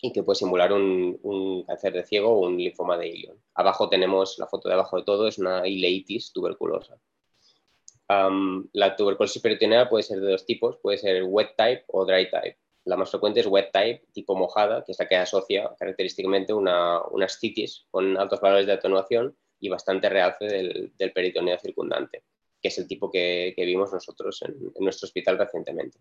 [0.00, 3.36] y que puede simular un, cáncer de ciego o un linfoma de ilion.
[3.54, 7.00] Abajo tenemos, la foto de abajo de todo, es una ileitis tuberculosa
[8.72, 12.58] la tuberculosis peritoneal puede ser de dos tipos, puede ser wet type o dry type.
[12.84, 17.02] La más frecuente es wet type, tipo mojada, que es la que asocia característicamente una,
[17.02, 22.24] una ascitis con altos valores de atenuación y bastante realce del, del peritoneo circundante,
[22.60, 25.98] que es el tipo que, vimos nosotros en, nuestro hospital recientemente.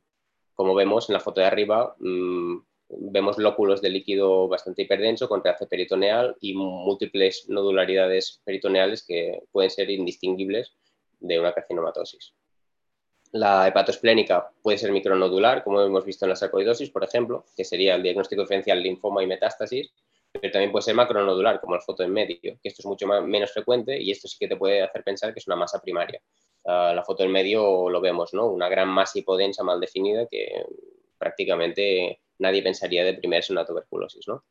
[0.55, 2.57] Como vemos en la foto de arriba, mm,
[3.11, 9.69] vemos lóculos de líquido bastante hiperdenso con realce peritoneal y múltiples nodularidades peritoneales que pueden
[9.69, 10.73] ser indistinguibles
[11.19, 12.33] de una carcinomatosis.
[13.31, 17.95] La hepatoesplénica puede ser micronodular, como hemos visto en la sarcoidosis, por ejemplo, que sería
[17.95, 19.91] el diagnóstico diferencial linfoma y metástasis,
[20.31, 23.51] pero también puede ser macronodular, como la foto en medio, que esto es mucho menos
[23.51, 26.21] frecuente y esto sí que te puede hacer pensar que es una masa primaria.
[26.65, 28.47] Ah, la foto en medio lo vemos, ¿no?
[28.47, 30.65] Una gran masa hipodensa mal definida que
[31.17, 34.43] prácticamente nadie pensaría de primera una tuberculosis, ¿no?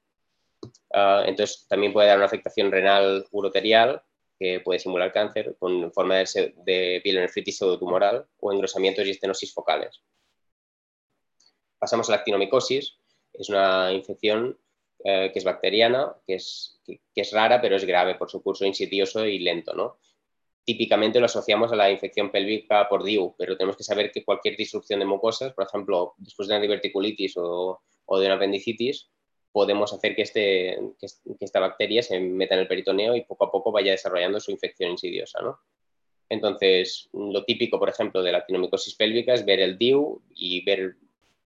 [0.92, 4.02] Ah, entonces también puede dar una afectación renal uroterial
[4.38, 10.02] que puede simular cáncer con forma de, de pielonefritis pseudotumoral o engrosamientos y estenosis focales.
[11.78, 12.96] Pasamos a la actinomicosis,
[13.32, 14.58] es una infección
[15.04, 18.64] eh, que es bacteriana, que es, que, es, rara, pero es grave por su curso
[18.64, 19.74] insidioso y lento.
[19.74, 19.98] ¿no?
[20.68, 24.54] típicamente lo asociamos a la infección pélvica por DIU, pero tenemos que saber que cualquier
[24.54, 29.08] disrupción de mucosas, por ejemplo, después de una diverticulitis o, o de una apendicitis,
[29.52, 33.50] podemos hacer que, este, que, esta bacteria se meta en el peritoneo y poco a
[33.50, 35.40] poco vaya desarrollando su infección insidiosa.
[35.42, 35.58] ¿no?
[36.28, 40.96] Entonces, lo típico, por ejemplo, de la actinomicosis pélvica es ver el DIU y ver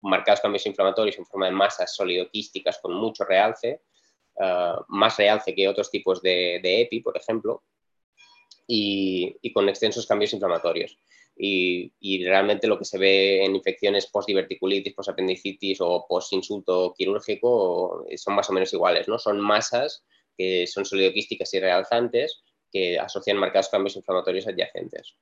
[0.00, 3.82] marcados cambios inflamatorios en forma de masas sólido-quísticas con mucho realce,
[4.40, 7.64] eh, más realce que otros tipos de, EPI, por ejemplo,
[8.66, 10.98] y, con extensos cambios inflamatorios.
[11.40, 18.50] Y, realmente lo que se ve en infecciones post-diverticulitis, post-apendicitis o post-insulto quirúrgico son más
[18.50, 19.18] o menos iguales, ¿no?
[19.18, 20.04] Son masas
[20.36, 25.16] que son solidoquísticas y realzantes que asocian marcados cambios inflamatorios adyacentes.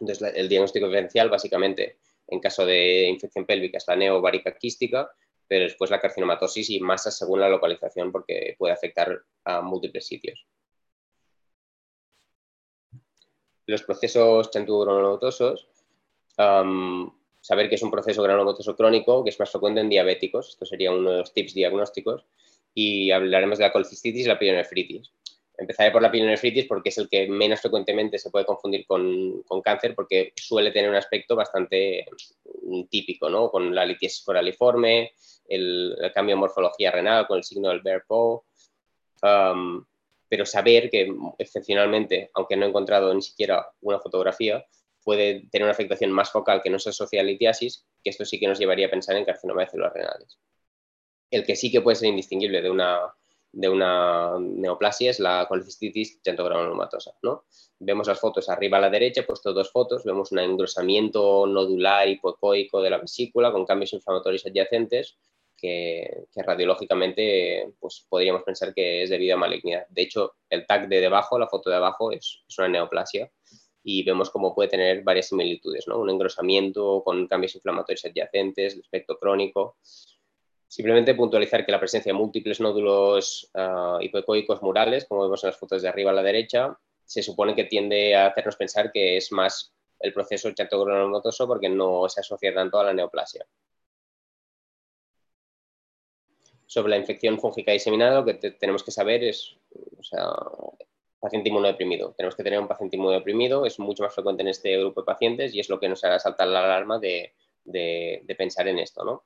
[0.00, 5.10] Entonces, el diagnóstico diferencial, básicamente, en caso de infección pélvica, es la neovarica quística,
[5.46, 10.46] pero después la carcinomatosis y masas según la localización, porque puede afectar a múltiples sitios.
[13.68, 15.68] Los procesos chantugranotosos,
[16.34, 20.90] saber que es un proceso granulomotoso crónico, que es más frecuente en diabéticos, esto sería
[20.90, 22.24] uno de los tips diagnósticos,
[22.72, 25.12] y hablaremos de la colicistitis y la pielonefritis.
[25.58, 29.94] Empezaré por la pielonefritis porque es el que menos frecuentemente se puede confundir con, cáncer
[29.94, 32.06] porque suele tener un aspecto bastante
[32.62, 33.50] mm, típico, ¿no?
[33.50, 35.12] Con la litiasis coraliforme,
[35.46, 39.84] el, cambio de morfología renal con el signo del Bear um,
[40.28, 44.64] pero saber que excepcionalmente, aunque no he encontrado ni siquiera una fotografía,
[45.02, 48.38] puede tener una afectación más focal que no se asocia a litiasis, que esto sí
[48.38, 50.38] que nos llevaría a pensar en carcinoma de células renales.
[51.30, 53.00] El que sí que puede ser indistinguible de una
[53.52, 57.12] de una neoplasia es la colecistitis centogranulomatosa.
[57.22, 57.44] ¿no?
[57.78, 62.08] Vemos las fotos arriba a la derecha, he puesto dos fotos, vemos un engrosamiento nodular
[62.08, 65.16] hipoecoico de la vesícula con cambios inflamatorios adyacentes
[65.58, 69.86] que, radiológicamente pues, podríamos pensar que es debido a malignidad.
[69.88, 73.30] De hecho, el tag de debajo, la foto de abajo, es, una neoplasia
[73.82, 75.98] y vemos cómo puede tener varias similitudes, ¿no?
[75.98, 79.76] un engrosamiento con cambios inflamatorios adyacentes, el aspecto crónico.
[80.66, 85.58] Simplemente puntualizar que la presencia de múltiples nódulos uh, hipoecoicos murales, como vemos en las
[85.58, 89.32] fotos de arriba a la derecha, se supone que tiende a hacernos pensar que es
[89.32, 93.46] más el proceso chato-granulomotoso porque no se asocia tanto a la neoplasia.
[96.68, 99.56] Sobre la infección fúngica diseminada, lo que tenemos que saber es,
[99.98, 100.30] o sea,
[101.18, 102.14] paciente inmunodeprimido.
[102.16, 105.54] Tenemos que tener un paciente inmunodeprimido, es mucho más frecuente en este grupo de pacientes
[105.54, 109.04] y es lo que nos hará saltar la alarma de, de, de pensar en esto,
[109.04, 109.24] ¿no?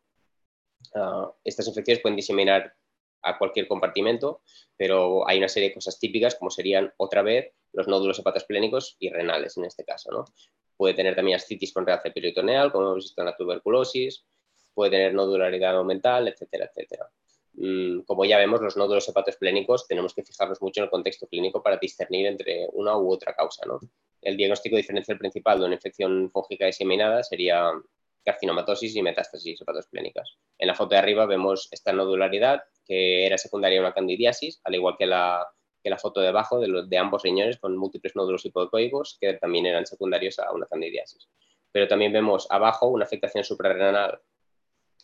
[0.94, 2.74] Ah, estas infecciones pueden diseminar
[3.22, 4.42] a cualquier compartimento,
[4.76, 9.10] pero hay una serie de cosas típicas como serían otra vez los nódulos hepatoesplénicos y
[9.10, 10.10] renales en este caso.
[10.10, 10.24] ¿no?
[10.76, 14.24] Puede tener también ascitis con realce peritoneal, como hemos visto en la tuberculosis,
[14.74, 17.10] puede tener nodularidad aumental, etcétera, etcétera.
[17.54, 21.62] Mm, como ya vemos, los nódulos hepatoesplénicos tenemos que fijarnos mucho en el contexto clínico
[21.62, 23.64] para discernir entre una u otra causa.
[24.22, 27.72] El diagnóstico diferencial principal de una infección fúngica diseminada sería
[28.24, 30.36] carcinomatosis y metástasis hepatoesplénicas.
[30.58, 34.74] En la foto de arriba vemos esta nodularidad que era secundaria a una candidiasis, al
[34.74, 35.46] igual que la,
[35.98, 40.52] foto de abajo de, ambos riñones con múltiples nódulos hipoecoicos que también eran secundarios a
[40.52, 41.28] una candidiasis.
[41.72, 44.20] Pero también vemos abajo una afectación suprarrenal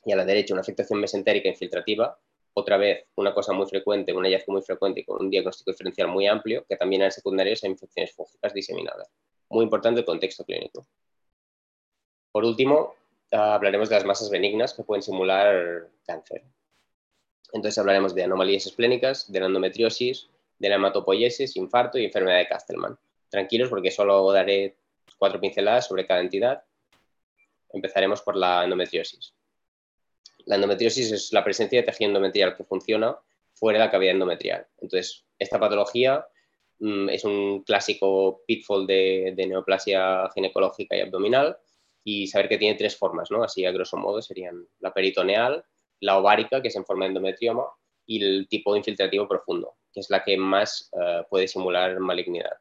[0.04, 2.18] y a la derecha una afectación mesentérica infiltrativa,
[2.58, 6.08] otra vez una cosa muy frecuente, un hallazgo muy frecuente y con un diagnóstico diferencial
[6.08, 9.08] muy amplio, que también eran secundarios a infecciones fúngicas diseminadas.
[9.48, 10.86] Muy importante el contexto clínico.
[12.32, 12.94] Por último,
[13.30, 16.44] hablaremos de las masas benignas que pueden simular cáncer.
[17.52, 22.48] Entonces hablaremos de anomalías esplénicas, de la endometriosis, de la hematopoiesis, infarto y enfermedad de
[22.48, 22.98] Castleman.
[23.30, 24.76] Tranquilos porque solo daré
[25.18, 26.62] cuatro pinceladas sobre cada entidad.
[27.70, 29.34] Empezaremos por la endometriosis.
[30.48, 33.16] La endometriosis es la presencia de tejido endometrial que funciona
[33.54, 34.66] fuera de la cavidad endometrial.
[34.80, 36.26] Entonces, esta patología
[36.80, 41.56] mm, es un clásico pitfall de neoplasia ginecológica y abdominal
[42.04, 43.42] y saber que tiene tres formas, ¿no?
[43.42, 45.62] Así a grosso modo serían la peritoneal,
[46.00, 47.64] la ovárica, que es en forma de endometrioma,
[48.06, 52.52] y el tipo infiltrativo profundo, que es la que más eh, puede simular malignidad.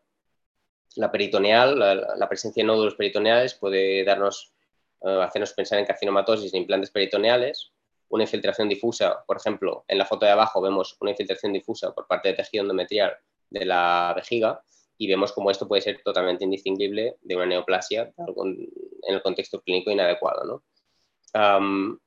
[0.98, 4.54] La peritoneal, la, presencia de nódulos peritoneales puede darnos,
[5.02, 7.72] eh, hacernos pensar en carcinomatosis de implantes peritoneales,
[8.10, 12.08] una infiltración difusa, por ejemplo, en la foto de abajo vemos una infiltración difusa por
[12.08, 13.14] parte del tejido endometrial
[13.50, 14.62] de la vejiga,
[14.98, 19.92] y vemos cómo esto puede ser totalmente indistinguible de una neoplasia en el contexto clínico
[19.92, 20.44] inadecuado.
[20.46, 20.64] ¿no?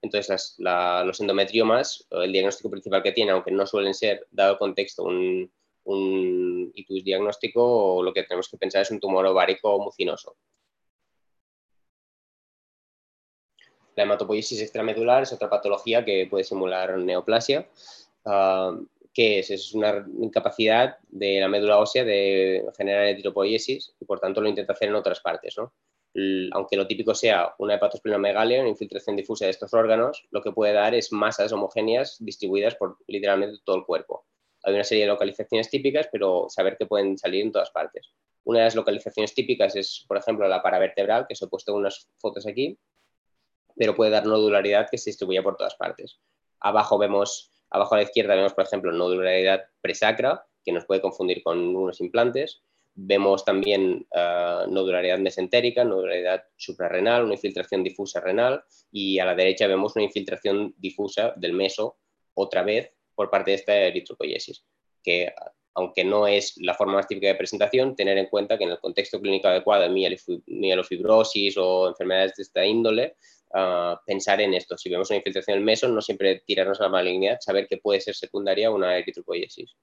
[0.02, 5.04] entonces, los endometriomas, el diagnóstico principal que tienen, aunque no suelen ser, dado el contexto,
[5.04, 5.52] un,
[5.84, 10.36] un itus diagnóstico, lo que tenemos que pensar es un tumor ovárico mucinoso.
[14.00, 17.68] La hematopoiesis extramedular es otra patología que puede simular neoplasia
[19.12, 19.50] ¿qué es?
[19.50, 24.72] Es una incapacidad de la médula ósea de generar eritropoiesis y por tanto lo intenta
[24.72, 25.54] hacer en otras partes.
[25.58, 25.74] ¿no?
[26.52, 30.72] Aunque lo típico sea una hepatosplenomegalia, una infiltración difusa de estos órganos, lo que puede
[30.72, 34.24] dar es masas homogéneas distribuidas por literalmente todo el cuerpo.
[34.62, 38.14] Hay una serie de localizaciones típicas, pero saber que pueden salir en todas partes.
[38.44, 42.08] Una de las localizaciones típicas es, por ejemplo, la paravertebral, que os he puesto unas
[42.18, 42.78] fotos aquí,
[43.80, 46.20] pero puede dar nodularidad que se distribuye por todas partes.
[46.60, 51.42] Abajo vemos, abajo a la izquierda vemos, por ejemplo, nodularidad presacra, que nos puede confundir
[51.42, 52.60] con unos implantes.
[52.94, 58.62] Vemos también uh, nodularidad mesentérica, nodularidad suprarrenal, una infiltración difusa renal
[58.92, 61.96] y a la derecha vemos una infiltración difusa del meso
[62.34, 64.62] otra vez por parte de esta eritropoiesis,
[65.02, 65.32] que
[65.72, 68.78] aunque no es la forma más típica de presentación, tener en cuenta que en el
[68.78, 73.16] contexto clínico adecuado de mielofibrosis o enfermedades de esta índole,
[74.06, 74.78] pensar en esto.
[74.78, 78.00] Si vemos una infiltración del meso, no siempre tirarnos a la malignidad, saber que puede
[78.00, 79.76] ser secundaria una eritropoiesis.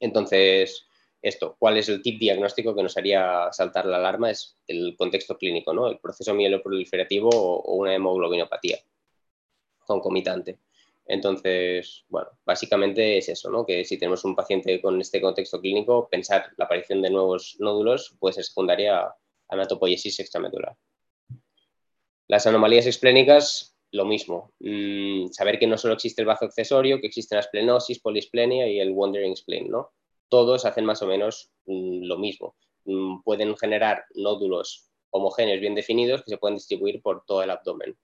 [0.00, 0.86] Entonces,
[1.22, 4.30] esto, ¿cuál es el tip diagnóstico que nos haría saltar la alarma?
[4.30, 5.88] Es el contexto clínico, ¿no?
[5.88, 8.78] El proceso mieloproliferativo o una hemoglobinopatía
[9.86, 10.58] concomitante.
[11.06, 13.64] Entonces, bueno, básicamente es eso, ¿no?
[13.64, 18.14] Que si tenemos un paciente con este contexto clínico, pensar la aparición de nuevos nódulos
[18.20, 19.16] puede ser secundaria a
[19.50, 20.76] hematopoiesis extramedular.
[22.28, 24.52] Las anomalías esplénicas, lo mismo.
[24.60, 28.80] Mm, saber que no solo existe el bazo accesorio, que existe la esplenosis, polisplenia y
[28.80, 29.92] el wandering spleen, ¿no?
[30.28, 32.54] Todos hacen más o menos mm, lo mismo.
[32.84, 37.96] Mm, pueden generar nódulos homogéneos bien definidos que se pueden distribuir por todo el abdomen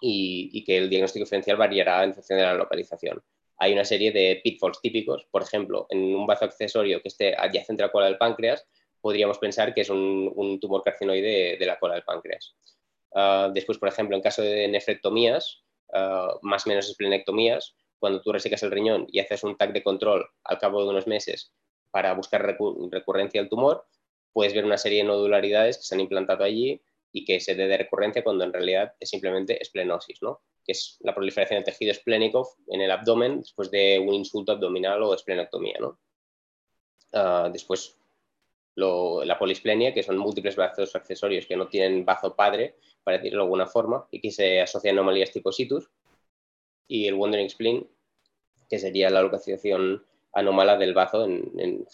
[0.00, 3.22] y, que el diagnóstico diferencial variará en función de la localización.
[3.56, 7.82] Hay una serie de pitfalls típicos, por ejemplo, en un vaso accesorio que esté adyacente
[7.82, 8.66] a la cola del páncreas,
[9.00, 12.54] podríamos pensar que es un, tumor carcinoide de, la cola del páncreas.
[13.14, 18.32] Ah, después, por ejemplo, en caso de nefrectomías, uh, más o menos esplenectomías, cuando tú
[18.32, 21.52] resecas el riñón y haces un TAC de control al cabo de unos meses
[21.90, 23.86] para buscar recurrencia del tumor,
[24.32, 26.80] puedes ver una serie de nodularidades que se han implantado allí
[27.12, 30.42] y que se dé de recurrencia cuando en realidad es simplemente esplenosis, ¿no?
[30.64, 35.02] que es la proliferación de tejido esplénico en el abdomen después de un insulto abdominal
[35.02, 35.78] o esplenectomía.
[35.80, 35.98] ¿no?
[37.14, 37.97] Ah, después,
[38.78, 43.44] la polisplenia, que son múltiples brazos accesorios que no tienen bazo padre, para decirlo de
[43.44, 45.90] alguna forma, y que se asocian a anomalías tipo situs.
[46.86, 47.88] Y el wandering spleen,
[48.68, 51.26] que sería la localización anómala del bazo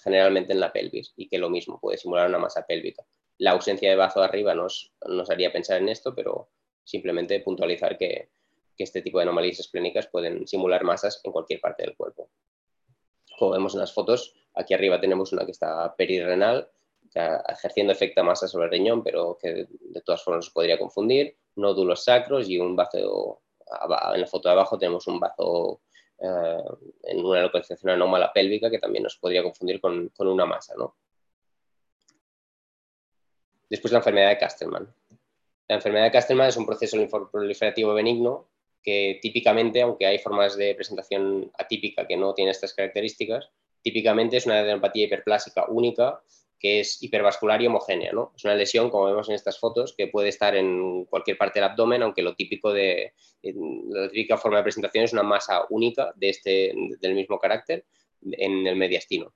[0.02, 3.04] generalmente en la pelvis, y que lo mismo puede simular una masa pélvica
[3.38, 6.48] la ausencia de bazo arriba nos, nos haría pensar en esto, pero
[6.84, 8.30] simplemente puntualizar que,
[8.76, 12.28] este tipo de anomalías esplénicas pueden simular masas en cualquier parte del cuerpo.
[13.38, 16.68] Como vemos en las fotos, aquí arriba tenemos una que está perirrenal,
[17.48, 22.04] ejerciendo efecto masa sobre el riñón, pero que de todas formas se podría confundir, nódulos
[22.04, 23.42] sacros y un bazo,
[24.14, 25.80] en la foto de abajo tenemos un bazo
[26.18, 26.62] eh,
[27.04, 30.96] en una localización anómala pélvica que también nos podría confundir con, con una masa, ¿no?
[33.68, 34.94] Después la enfermedad de Castellman.
[35.68, 36.96] La enfermedad de Castellman es un proceso
[37.30, 38.48] proliferativo benigno
[38.84, 43.48] que típicamente, aunque hay formas de presentación atípica que no tienen estas características,
[43.82, 46.20] típicamente es una adenopatía hiperplásica única
[46.60, 48.12] que es hipervascular y homogénea.
[48.12, 48.32] ¿no?
[48.36, 51.68] Es una lesión, como vemos en estas fotos, que puede estar en cualquier parte del
[51.68, 56.30] abdomen, aunque lo típico de, la típica forma de presentación es una masa única de
[56.30, 57.84] este, del mismo carácter
[58.22, 59.34] en el mediastino.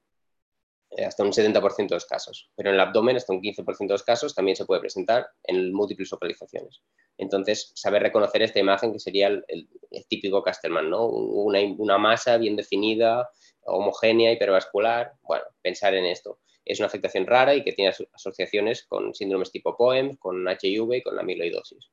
[0.91, 3.95] Eh, hasta un 70% de los casos, pero en el abdomen hasta un 15% de
[3.95, 6.83] los casos también se puede presentar en múltiples localizaciones.
[7.19, 9.69] Entonces, saber reconocer esta imagen que sería el,
[10.09, 11.07] típico Castellman, ¿no?
[11.07, 13.29] Una, una, masa bien definida,
[13.65, 16.39] homogénea, hipervascular, bueno, pensar en esto.
[16.65, 21.03] Es una afectación rara y que tiene asociaciones con síndromes tipo POEM, con HIV y
[21.03, 21.91] con la amiloidosis.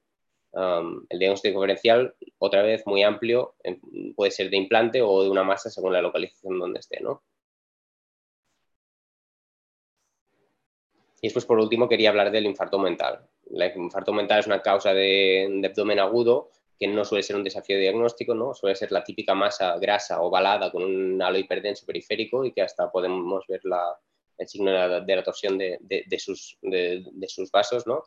[0.52, 3.56] Um, el diagnóstico diferencial, otra vez muy amplio,
[4.16, 7.24] puede ser de implante o de una masa según la localización donde esté, ¿no?
[11.26, 13.20] Y después, por último, quería hablar del infarto mental.
[13.50, 17.80] El infarto mental es una causa de, abdomen agudo que no suele ser un desafío
[17.80, 18.54] diagnóstico, ¿no?
[18.54, 22.92] suele ser la típica masa grasa ovalada con un halo hiperdenso periférico y que hasta
[22.92, 23.62] podemos ver
[24.38, 24.70] el signo
[25.04, 26.60] de la, torsión de, sus,
[27.28, 28.04] sus, vasos, ¿no?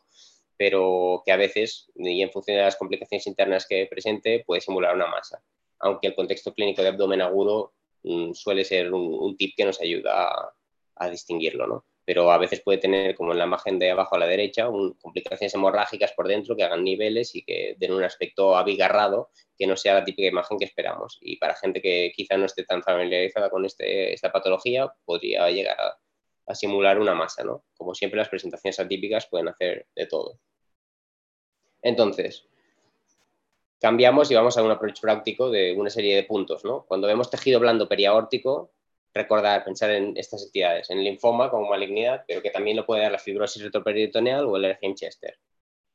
[0.55, 4.95] pero que a veces, y en función de las complicaciones internas que presente, puede simular
[4.95, 5.43] una masa.
[5.79, 10.23] Aunque el contexto clínico de abdomen agudo mm, suele ser un, tip que nos ayuda
[10.23, 10.53] a,
[10.95, 11.67] a distinguirlo.
[11.67, 11.83] ¿no?
[12.09, 14.65] Pero a veces puede tener, como en la imagen de abajo a la derecha,
[14.99, 19.77] complicaciones hemorrágicas por dentro que hagan niveles y que den un aspecto abigarrado que no
[19.77, 21.19] sea la típica imagen que esperamos.
[21.21, 25.77] Y para gente que quizá no esté tan familiarizada con este, esta patología, podría llegar
[26.47, 27.63] a, simular una masa, ¿no?
[27.77, 30.39] Como siempre, las presentaciones atípicas pueden hacer de todo.
[31.83, 32.47] Entonces,
[33.79, 36.65] cambiamos y vamos a un approach práctico de una serie de puntos.
[36.65, 36.85] ¿no?
[36.87, 38.71] Cuando vemos tejido blando periaórtico,
[39.13, 43.11] recordar, pensar en estas entidades, en linfoma como malignidad, pero que también lo puede dar
[43.11, 45.39] la fibrosis retroperitoneal o el Lerheim-Chester.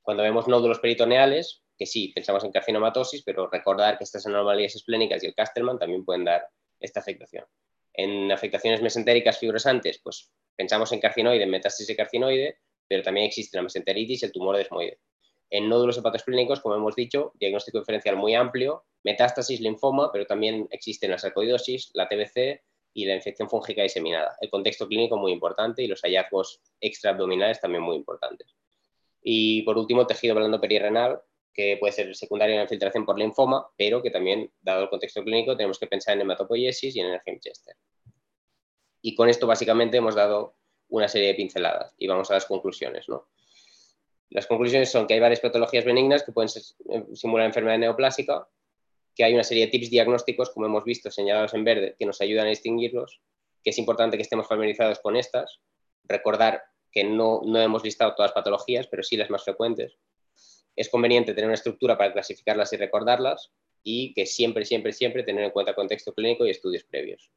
[0.03, 5.23] Cuando vemos nódulos peritoneales, que sí, pensamos en carcinomatosis, pero recordar que estas anomalías esplénicas
[5.23, 6.47] y el Casterman también pueden dar
[6.79, 7.45] esta afectación.
[7.93, 12.59] En afectaciones mesentéricas fibrosantes, pues pensamos en carcinoide, metástasis de carcinoide,
[12.89, 14.99] pero también existe la mesenteritis y el tumor desmoide.
[15.51, 21.11] En nódulos hepatoesplénicos, como hemos dicho, diagnóstico diferencial muy amplio, metástasis, linfoma, pero también existen
[21.11, 22.63] la sarcoidosis, la TBC
[22.95, 24.37] y la infección fúngica diseminada.
[24.41, 28.55] El contexto clínico muy importante y los hallazgos extraabdominales también muy importantes.
[29.21, 31.21] Y por último, tejido blando perirrenal,
[31.53, 35.23] que puede ser secundario en la infiltración por linfoma, pero que también, dado el contexto
[35.23, 37.77] clínico, tenemos que pensar en hematopoiesis y en el Chester.
[39.03, 40.57] Y con esto básicamente hemos dado
[40.89, 43.09] una serie de pinceladas y vamos a las conclusiones.
[43.09, 43.29] ¿no?
[44.31, 46.51] Las conclusiones son que hay varias patologías benignas que pueden
[46.91, 48.49] eh, simular enfermedad neoplásica,
[49.15, 52.21] que hay una serie de tips diagnósticos, como hemos visto, señalados en verde, que nos
[52.21, 53.21] ayudan a distinguirlos,
[53.63, 55.61] que es importante que estemos familiarizados con estas,
[56.05, 59.99] recordar que no, no hemos listado todas las patologías, pero sí las más frecuentes,
[60.77, 63.53] es conveniente tener una estructura para clasificarlas y recordarlas
[63.83, 67.31] y que siempre, siempre, siempre tener en cuenta contexto clínico y estudios previos.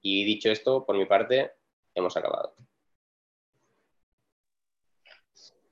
[0.00, 1.52] Y dicho esto, por mi parte,
[1.94, 2.54] hemos acabado.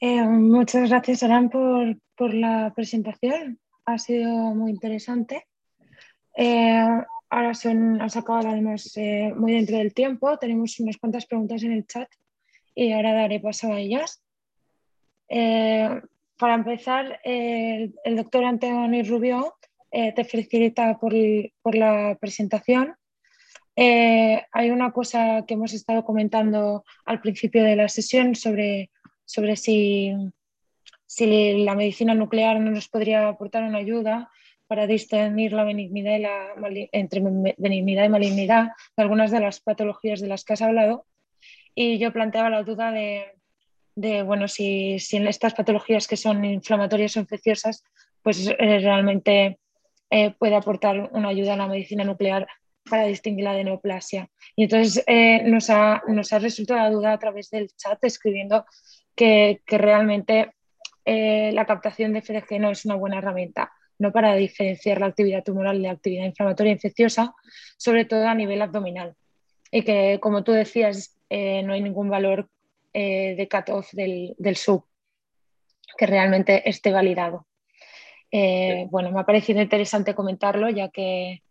[0.00, 3.58] Eh, muchas gracias, Aran, por, la presentación.
[3.92, 5.46] Ha sido muy interesante.
[6.36, 6.82] Eh,
[7.28, 10.38] ahora son, has acabado además eh, muy dentro del tiempo.
[10.38, 12.08] Tenemos unas cuantas preguntas en el chat
[12.74, 14.22] y ahora daré paso a ellas
[16.40, 19.54] para empezar, el, doctor Antonio Rubio
[19.90, 21.14] eh, te felicita por,
[21.74, 22.96] la presentación.
[23.76, 28.90] Eh, hay una cosa que hemos estado comentando al principio de la sesión sobre,
[29.26, 30.14] sobre si,
[31.10, 34.30] si la medicina nuclear no nos podría aportar una ayuda
[34.68, 37.20] para distinguir la benignidad y la, entre
[37.58, 41.06] benignidad y malignidad de algunas de las patologías de las que has hablado.
[41.74, 43.24] Y yo planteaba la duda de,
[43.96, 47.82] de, bueno, si, en estas patologías que son inflamatorias o infecciosas,
[48.22, 49.58] pues eh, realmente
[50.10, 52.46] eh, puede aportar una ayuda a la medicina nuclear
[52.88, 54.30] para distinguir la de neoplasia.
[54.54, 58.64] Y entonces eh, nos, ha, nos, ha, resultado la duda a través del chat escribiendo
[59.16, 60.52] que, realmente
[61.04, 65.76] la captación de FDG no es una buena herramienta, no para diferenciar la actividad tumoral
[65.78, 67.34] de la actividad inflamatoria infecciosa,
[67.76, 69.14] sobre todo a nivel abdominal.
[69.70, 72.48] Y que, como tú decías, no hay ningún valor
[72.92, 74.84] eh, de cutoff del, del sub
[75.96, 77.46] que realmente esté validado.
[78.32, 81.42] Eh, bueno, me ha parecido interesante comentarlo ya que,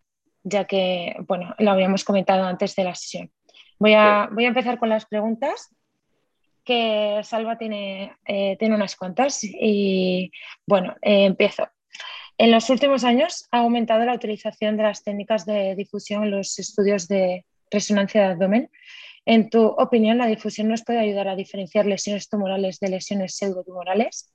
[0.43, 3.31] ya que bueno, lo habíamos comentado antes de la sesión.
[3.77, 5.73] Voy a, voy a empezar con las preguntas,
[6.69, 10.31] que Salva tiene, eh, tiene unas cuantas y
[10.67, 11.67] bueno, empiezo.
[12.37, 16.59] En los últimos años ha aumentado la utilización de las técnicas de difusión en los
[16.59, 18.69] estudios de resonancia de abdomen
[19.25, 24.33] en tu opinión, ¿la difusión nos puede ayudar a diferenciar lesiones tumorales de lesiones pseudotumorales?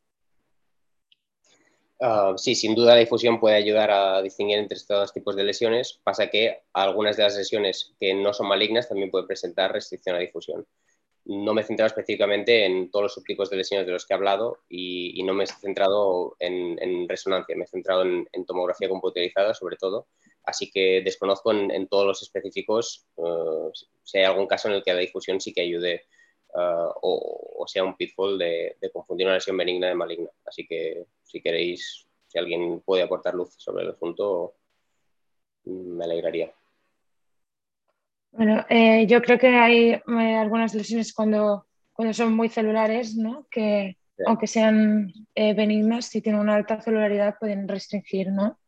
[1.98, 6.00] Uh, sí, sin duda la difusión puede ayudar a distinguir entre estos tipos de lesiones.
[6.04, 10.20] Pasa que algunas de las lesiones que no son malignas también pueden presentar restricción a
[10.20, 10.64] difusión.
[11.26, 14.16] No me he centrado específicamente en todos los subtipos de lesiones de los que he
[14.16, 19.76] hablado y, no me he centrado en, resonancia, me he centrado en, tomografía computerizada sobre
[19.76, 20.06] todo
[20.44, 23.70] así que desconozco en, todos los específicos eh,
[24.02, 26.04] si hay algún caso en el que la difusión sí que ayude
[26.54, 30.30] eh, o, sea un pitfall de, confundir una lesión benigna de maligna.
[30.44, 34.54] Así que si queréis, si alguien puede aportar luz sobre el asunto,
[35.64, 36.52] me alegraría.
[38.36, 43.46] Bueno, eh, yo creo que hay algunas lesiones cuando, cuando son muy celulares, ¿no?
[43.50, 48.58] que aunque sean benignas, si tienen una alta celularidad pueden restringir, ¿no?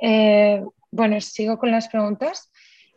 [0.00, 2.50] Eh, bueno, sigo con las preguntas.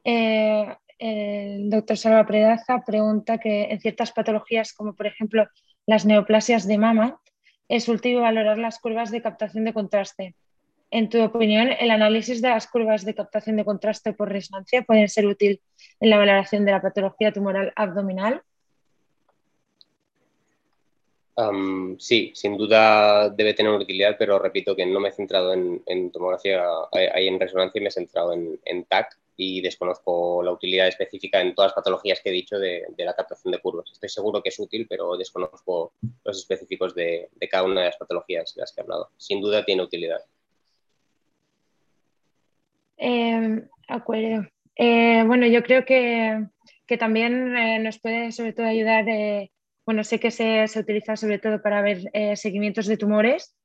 [0.03, 5.47] Eh, el doctor Salva Predaza pregunta que en ciertas patologías, como por ejemplo
[5.85, 7.21] las neoplasias de mama,
[7.67, 10.35] es útil valorar las curvas de captación de contraste.
[10.91, 15.07] En tu opinión, ¿el análisis de las curvas de captación de contraste por resonancia puede
[15.07, 15.61] ser útil
[15.99, 18.41] en la valoración de la patología tumoral abdominal?
[21.97, 26.61] sí, sin duda debe tener utilidad, pero repito que no me he centrado en, tomografía,
[26.91, 31.55] ahí en resonancia y me he centrado en, TAC y desconozco la utilidad específica en
[31.55, 33.89] todas las patologías que he dicho de, la captación de curvas.
[33.91, 35.93] Estoy seguro que es útil, pero desconozco
[36.25, 39.09] los específicos de, cada una de las patologías de las que he hablado.
[39.15, 40.21] Sin duda tiene utilidad.
[42.99, 44.47] Eh, acuerdo.
[44.75, 46.45] Eh, bueno, yo creo que,
[46.97, 49.05] también eh, nos puede sobre todo ayudar
[49.85, 53.55] bueno, sé que se, utiliza sobre todo para ver eh, seguimientos de tumores,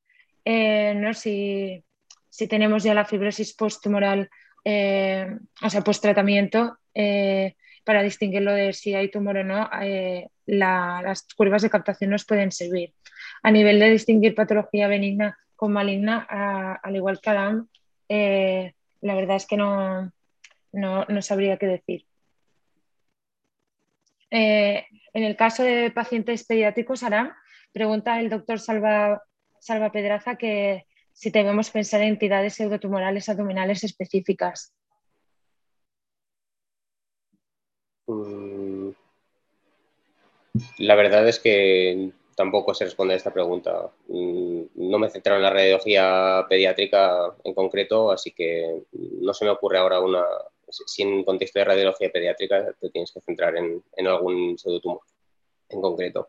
[0.46, 1.12] eh, ¿no?
[1.12, 1.84] Si,
[2.30, 4.30] si, tenemos ya la fibrosis posttumoral,
[4.64, 6.78] o sea, post-tratamiento,
[7.84, 9.68] para distinguirlo de si hay tumor o no,
[10.46, 12.94] las curvas de captación nos pueden servir.
[13.42, 16.26] A nivel de distinguir patología benigna con maligna,
[16.82, 17.68] al igual que Adam,
[19.04, 20.10] la verdad es que no,
[20.72, 22.06] no, no sabría qué decir.
[24.30, 27.30] Eh, en el caso de pacientes pediátricos, Aram,
[27.72, 29.22] pregunta el doctor Salva,
[29.60, 34.72] Salva Pedraza que si debemos pensar en entidades pseudotumorales abdominales específicas.
[38.06, 38.88] Mm,
[40.78, 43.90] la verdad es que tampoco se responde a esta pregunta.
[44.08, 49.50] Mm, no me centro en la radiología pediátrica en concreto, así que no se me
[49.50, 50.22] ocurre ahora una,
[50.68, 55.00] si en contexto de radiología pediátrica te tienes que centrar en, algún pseudotumor
[55.68, 56.28] en concreto.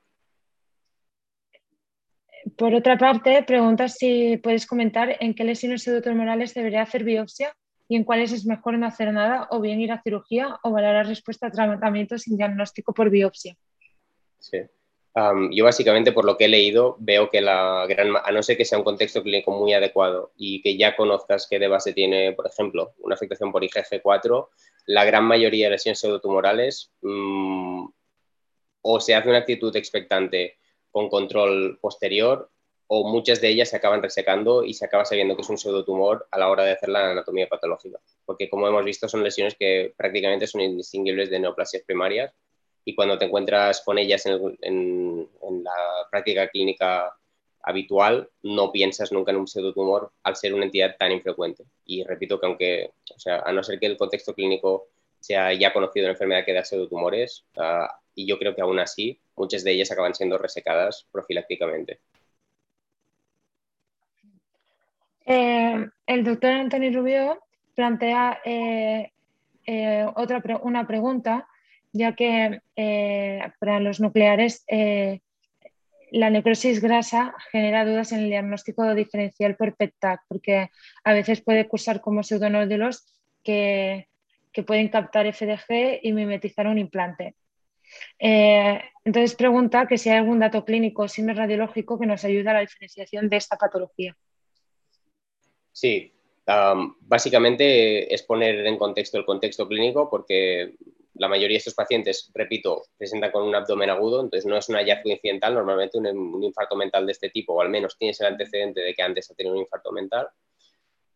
[2.58, 7.56] Por otra parte, preguntas si puedes comentar en qué lesiones pseudotumorales debería hacer biopsia
[7.88, 11.08] y en cuáles es mejor no hacer nada o bien ir a cirugía o valorar
[11.08, 13.56] respuesta a tratamiento sin diagnóstico por biopsia.
[14.40, 14.60] Sí
[15.52, 18.66] yo básicamente por lo que he leído veo que la gran, a no ser que
[18.66, 22.48] sea un contexto clínico muy adecuado y que ya conozcas qué de base tiene, por
[22.48, 24.50] ejemplo, una afectación por IgG4,
[24.88, 27.86] la gran mayoría de lesiones pseudotumorales mm,
[28.82, 30.58] o se hace una actitud expectante
[30.92, 32.52] con control posterior
[32.88, 36.28] o muchas de ellas se acaban resecando y se acaba sabiendo que es un pseudotumor
[36.30, 38.00] a la hora de hacer la anatomía patológica.
[38.26, 42.34] Porque como hemos visto son lesiones que prácticamente son indistinguibles de neoplasias primarias
[42.86, 45.28] y cuando te encuentras con ellas en,
[45.64, 45.74] la
[46.12, 47.12] práctica clínica
[47.64, 51.66] habitual, no piensas nunca en un pseudotumor al ser una entidad tan infrecuente.
[51.86, 54.88] Y repito que aunque, o sea, a no ser que el contexto clínico
[55.20, 59.20] sea ya conocido la enfermedad que da pseudotumores, uh, y yo creo que aún así
[59.36, 62.00] muchas de ellas acaban siendo resecadas profilácticamente.
[65.26, 67.40] Eh, el doctor Antonio Rubio
[67.74, 69.12] plantea eh,
[69.66, 71.48] eh, otra una pregunta
[71.96, 75.22] ya que eh, para los nucleares eh,
[76.12, 79.76] la necrosis grasa genera dudas en el diagnóstico diferencial por
[80.28, 80.70] porque
[81.04, 83.06] a veces puede cursar como pseudonódulos
[83.44, 84.10] que,
[84.52, 87.36] que pueden captar FDG y mimetizar un implante.
[88.20, 92.50] Eh, entonces pregunta que si hay algún dato clínico o signo radiológico que nos ayude
[92.50, 94.18] a la diferenciación de esta patología.
[95.72, 96.12] Sí,
[96.46, 100.76] básicamente es poner en contexto el contexto clínico porque
[101.16, 104.76] la mayoría de estos pacientes, repito, presentan con un abdomen agudo, entonces no es un
[104.76, 108.82] hallazgo incidental, normalmente un, infarto mental de este tipo, o al menos tienes el antecedente
[108.82, 110.28] de que antes ha tenido un infarto mental.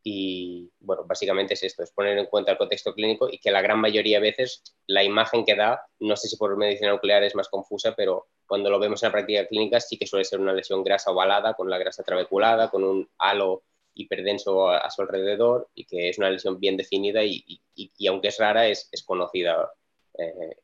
[0.02, 3.62] Y bueno, básicamente es esto, es poner en cuenta el contexto clínico y que la
[3.62, 7.36] gran mayoría de veces la imagen que da, no sé si por medicina nuclear es
[7.36, 10.54] más confusa, pero cuando lo vemos en la práctica clínica sí que suele ser una
[10.54, 15.84] lesión grasa ovalada, con la grasa trabeculada, con un halo hiperdenso a, su alrededor y
[15.84, 17.62] que es una lesión bien definida y,
[18.08, 19.70] aunque es rara, es, es conocida
[20.20, 20.58] eh,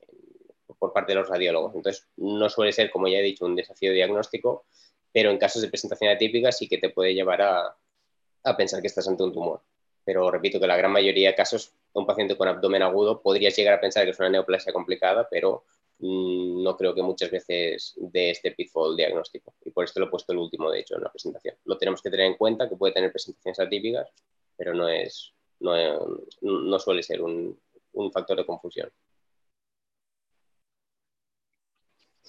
[0.78, 1.76] por parte de los radiólogos.
[1.76, 4.66] Entonces, no suele ser, como ya he dicho, un desafío diagnóstico,
[5.12, 7.78] pero en casos de presentación atípica sí que te puede llevar a,
[8.58, 9.62] pensar que estás ante un tumor.
[10.04, 13.74] Pero repito que la gran mayoría de casos, un paciente con abdomen agudo podrías llegar
[13.76, 15.64] a pensar que es una neoplasia complicada, pero
[16.00, 19.54] mm, no creo que muchas veces de este pitfall diagnóstico.
[19.64, 21.56] Y por esto lo he puesto el último, de hecho, en la presentación.
[21.66, 24.10] Lo tenemos que tener en cuenta, que puede tener presentaciones atípicas,
[24.56, 27.58] pero no, es, no, suele ser un
[28.12, 28.92] factor de confusión.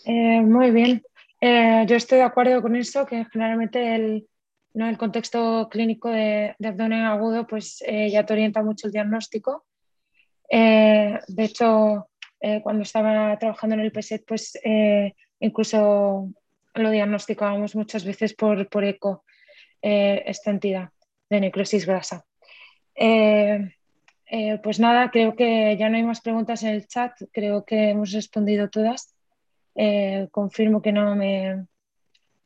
[0.05, 1.03] Eh, muy bien.
[1.41, 4.29] Eh, yo estoy de acuerdo con eso, que generalmente el,
[4.75, 4.89] ¿no?
[4.89, 9.65] el contexto clínico de, abdomen agudo pues, eh, ya te orienta mucho el diagnóstico.
[10.49, 12.09] de hecho,
[12.63, 14.59] cuando estaba trabajando en el PSET, pues
[15.41, 16.31] incluso
[16.75, 19.25] lo diagnosticábamos muchas veces por, por eco,
[19.83, 20.91] esta entidad
[21.29, 22.25] de necrosis grasa.
[24.63, 28.13] pues nada, creo que ya no hay más preguntas en el chat, creo que hemos
[28.13, 29.16] respondido todas.
[29.77, 31.67] Eh, confirmo que no me,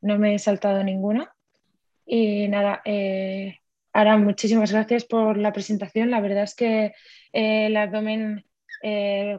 [0.00, 1.32] no me he saltado ninguna.
[2.04, 3.58] Y nada, eh,
[3.92, 6.10] Ara, muchísimas gracias por la presentación.
[6.10, 6.92] La verdad es que
[7.32, 8.44] eh, el abdomen,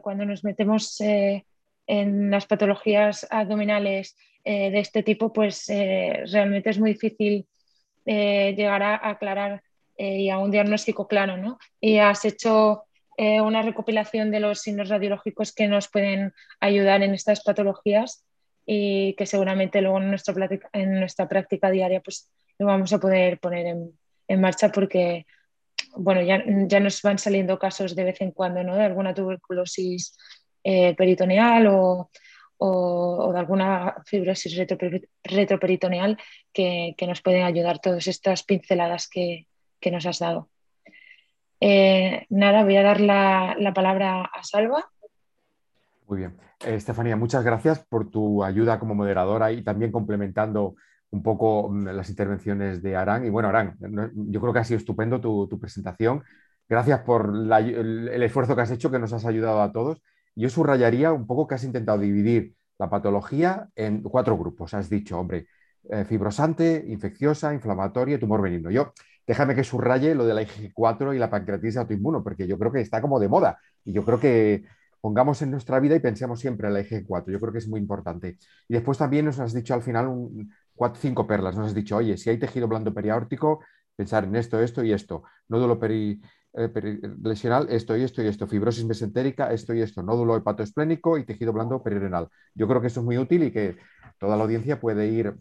[0.03, 4.15] cuando nos metemos en las patologías abdominales
[4.45, 7.47] de este tipo, pues realmente es muy difícil
[8.05, 9.63] llegar a aclarar
[9.97, 11.57] y a un diagnóstico claro, ¿no?
[11.79, 12.83] Y has hecho
[13.17, 18.25] eh, una recopilación de los signos radiológicos que nos pueden ayudar en estas patologías
[18.65, 20.09] y que seguramente luego en
[20.99, 23.67] nuestra práctica, diaria pues lo vamos a poder poner
[24.27, 25.25] en, marcha porque
[25.97, 28.75] bueno, ya, ya, nos van saliendo casos de vez en cuando ¿no?
[28.75, 30.17] de alguna tuberculosis
[30.63, 32.09] eh, peritoneal o,
[32.63, 34.55] o, de alguna fibrosis
[35.23, 36.17] retroperitoneal
[36.53, 39.47] que, nos pueden ayudar todas estas pinceladas que,
[39.91, 40.47] nos has dado.
[41.63, 44.89] Eh, nada, voy a dar la, palabra a Salva.
[46.07, 46.35] Muy bien.
[46.65, 50.75] Eh, Estefanía, muchas gracias por tu ayuda como moderadora y también complementando
[51.11, 53.25] un poco mm, las intervenciones de Arán.
[53.25, 56.23] Y bueno, Arán, yo creo que ha sido estupendo tu, presentación.
[56.67, 60.01] Gracias por el, el, esfuerzo que has hecho, que nos has ayudado a todos.
[60.35, 64.73] Yo subrayaría un poco que has intentado dividir la patología en cuatro grupos.
[64.73, 65.45] Has dicho, hombre,
[65.89, 68.69] eh, fibrosante, infecciosa, inflamatoria y tumor benigno.
[68.69, 68.93] Yo,
[69.27, 72.81] déjame que subraye lo de la IG4 y la pancreatitis autoinmuno, porque yo creo que
[72.81, 73.59] está como de moda.
[73.83, 74.63] Y yo creo que
[75.01, 77.31] pongamos en nuestra vida y pensemos siempre en la IG4.
[77.31, 78.37] Yo creo que es muy importante.
[78.67, 80.51] Y después también nos has dicho al final un,
[80.95, 81.55] cinco perlas.
[81.55, 83.61] Nos has dicho, oye, si hay tejido blando periaórtico,
[83.95, 85.23] pensar en esto, esto y esto.
[85.47, 86.21] Nódulo peri,
[86.53, 86.99] eh,
[87.69, 91.81] esto y esto y esto, fibrosis mesentérica, esto y esto, nódulo hepatoesplénico y tejido blando
[91.81, 92.27] perirenal.
[92.53, 93.77] Yo creo que eso es muy útil y que
[94.19, 95.35] toda la audiencia puede ir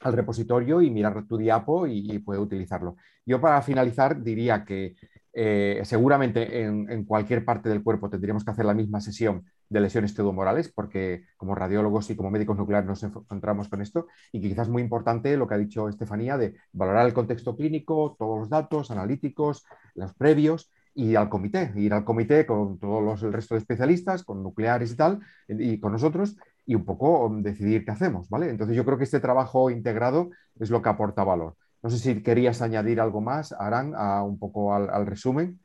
[0.00, 2.96] al repositorio y mirar tu diapo y puede utilizarlo.
[3.24, 4.96] Yo para finalizar diría que
[5.40, 10.12] eh, seguramente en, cualquier parte del cuerpo tendríamos que hacer la misma sesión de lesiones
[10.12, 14.72] tumorales, porque como radiólogos y como médicos nucleares nos encontramos con esto, y quizás es
[14.72, 18.90] muy importante lo que ha dicho Estefanía de valorar el contexto clínico, todos los datos
[18.90, 19.64] analíticos,
[19.94, 24.24] los previos, y al comité, ir al comité con todos los, el resto de especialistas,
[24.24, 26.36] con nucleares y tal, y con nosotros,
[26.68, 28.50] y un poco decidir qué hacemos, ¿vale?
[28.50, 30.28] Entonces yo creo que este trabajo integrado
[30.60, 31.56] es lo que aporta valor.
[31.82, 35.58] No sé si querías añadir algo más, Arán, a un poco al, resumen.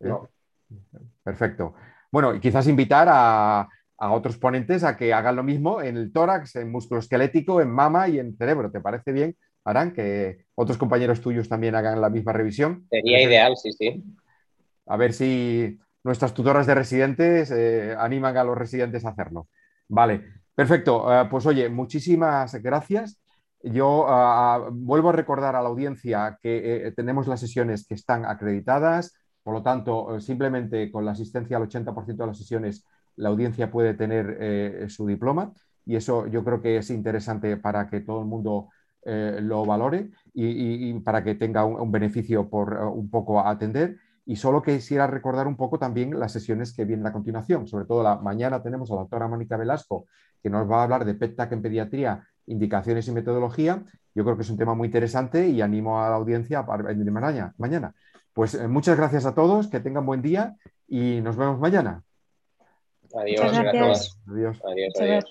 [0.00, 0.10] ¿Eh?
[1.22, 1.74] Perfecto.
[2.10, 3.68] Bueno, y quizás invitar a,
[4.00, 8.08] otros ponentes a que hagan lo mismo en el tórax, en músculo esquelético, en mama
[8.08, 8.72] y en cerebro.
[8.72, 12.84] ¿Te parece bien, Arán, que otros compañeros tuyos también hagan la misma revisión?
[12.90, 14.02] Sería ideal, sí, sí.
[14.86, 19.46] A ver si nuestras tutoras de residentes eh, animan a los residentes a hacerlo.
[19.88, 20.92] Vale, perfecto.
[21.12, 23.20] Eh, pues oye, muchísimas gracias.
[23.62, 27.94] Yo ah, ah, vuelvo a recordar a la audiencia que eh, tenemos las sesiones que
[27.94, 32.84] están acreditadas, por lo tanto, eh, simplemente con la asistencia al 80% de las sesiones,
[33.16, 35.52] la audiencia puede tener eh, su diploma
[35.84, 38.68] y eso yo creo que es interesante para que todo el mundo
[39.04, 43.96] lo valore y, para que tenga un, beneficio por un poco atender.
[44.26, 47.66] Y solo quisiera recordar un poco también las sesiones que vienen a continuación.
[47.66, 50.04] Sobre todo la mañana tenemos a la doctora Mónica Velasco,
[50.42, 53.82] que nos va a hablar de PETAC en pediatría indicaciones y metodología.
[54.14, 57.10] Yo creo que es un tema muy interesante y animo a la audiencia para venir
[57.10, 57.94] mañana.
[58.32, 62.02] Pues eh, muchas gracias a todos, que tengan buen día y nos vemos mañana.
[63.14, 63.40] Adiós.
[63.56, 64.18] Adiós.
[64.26, 64.60] Adiós.
[65.00, 65.24] adiós.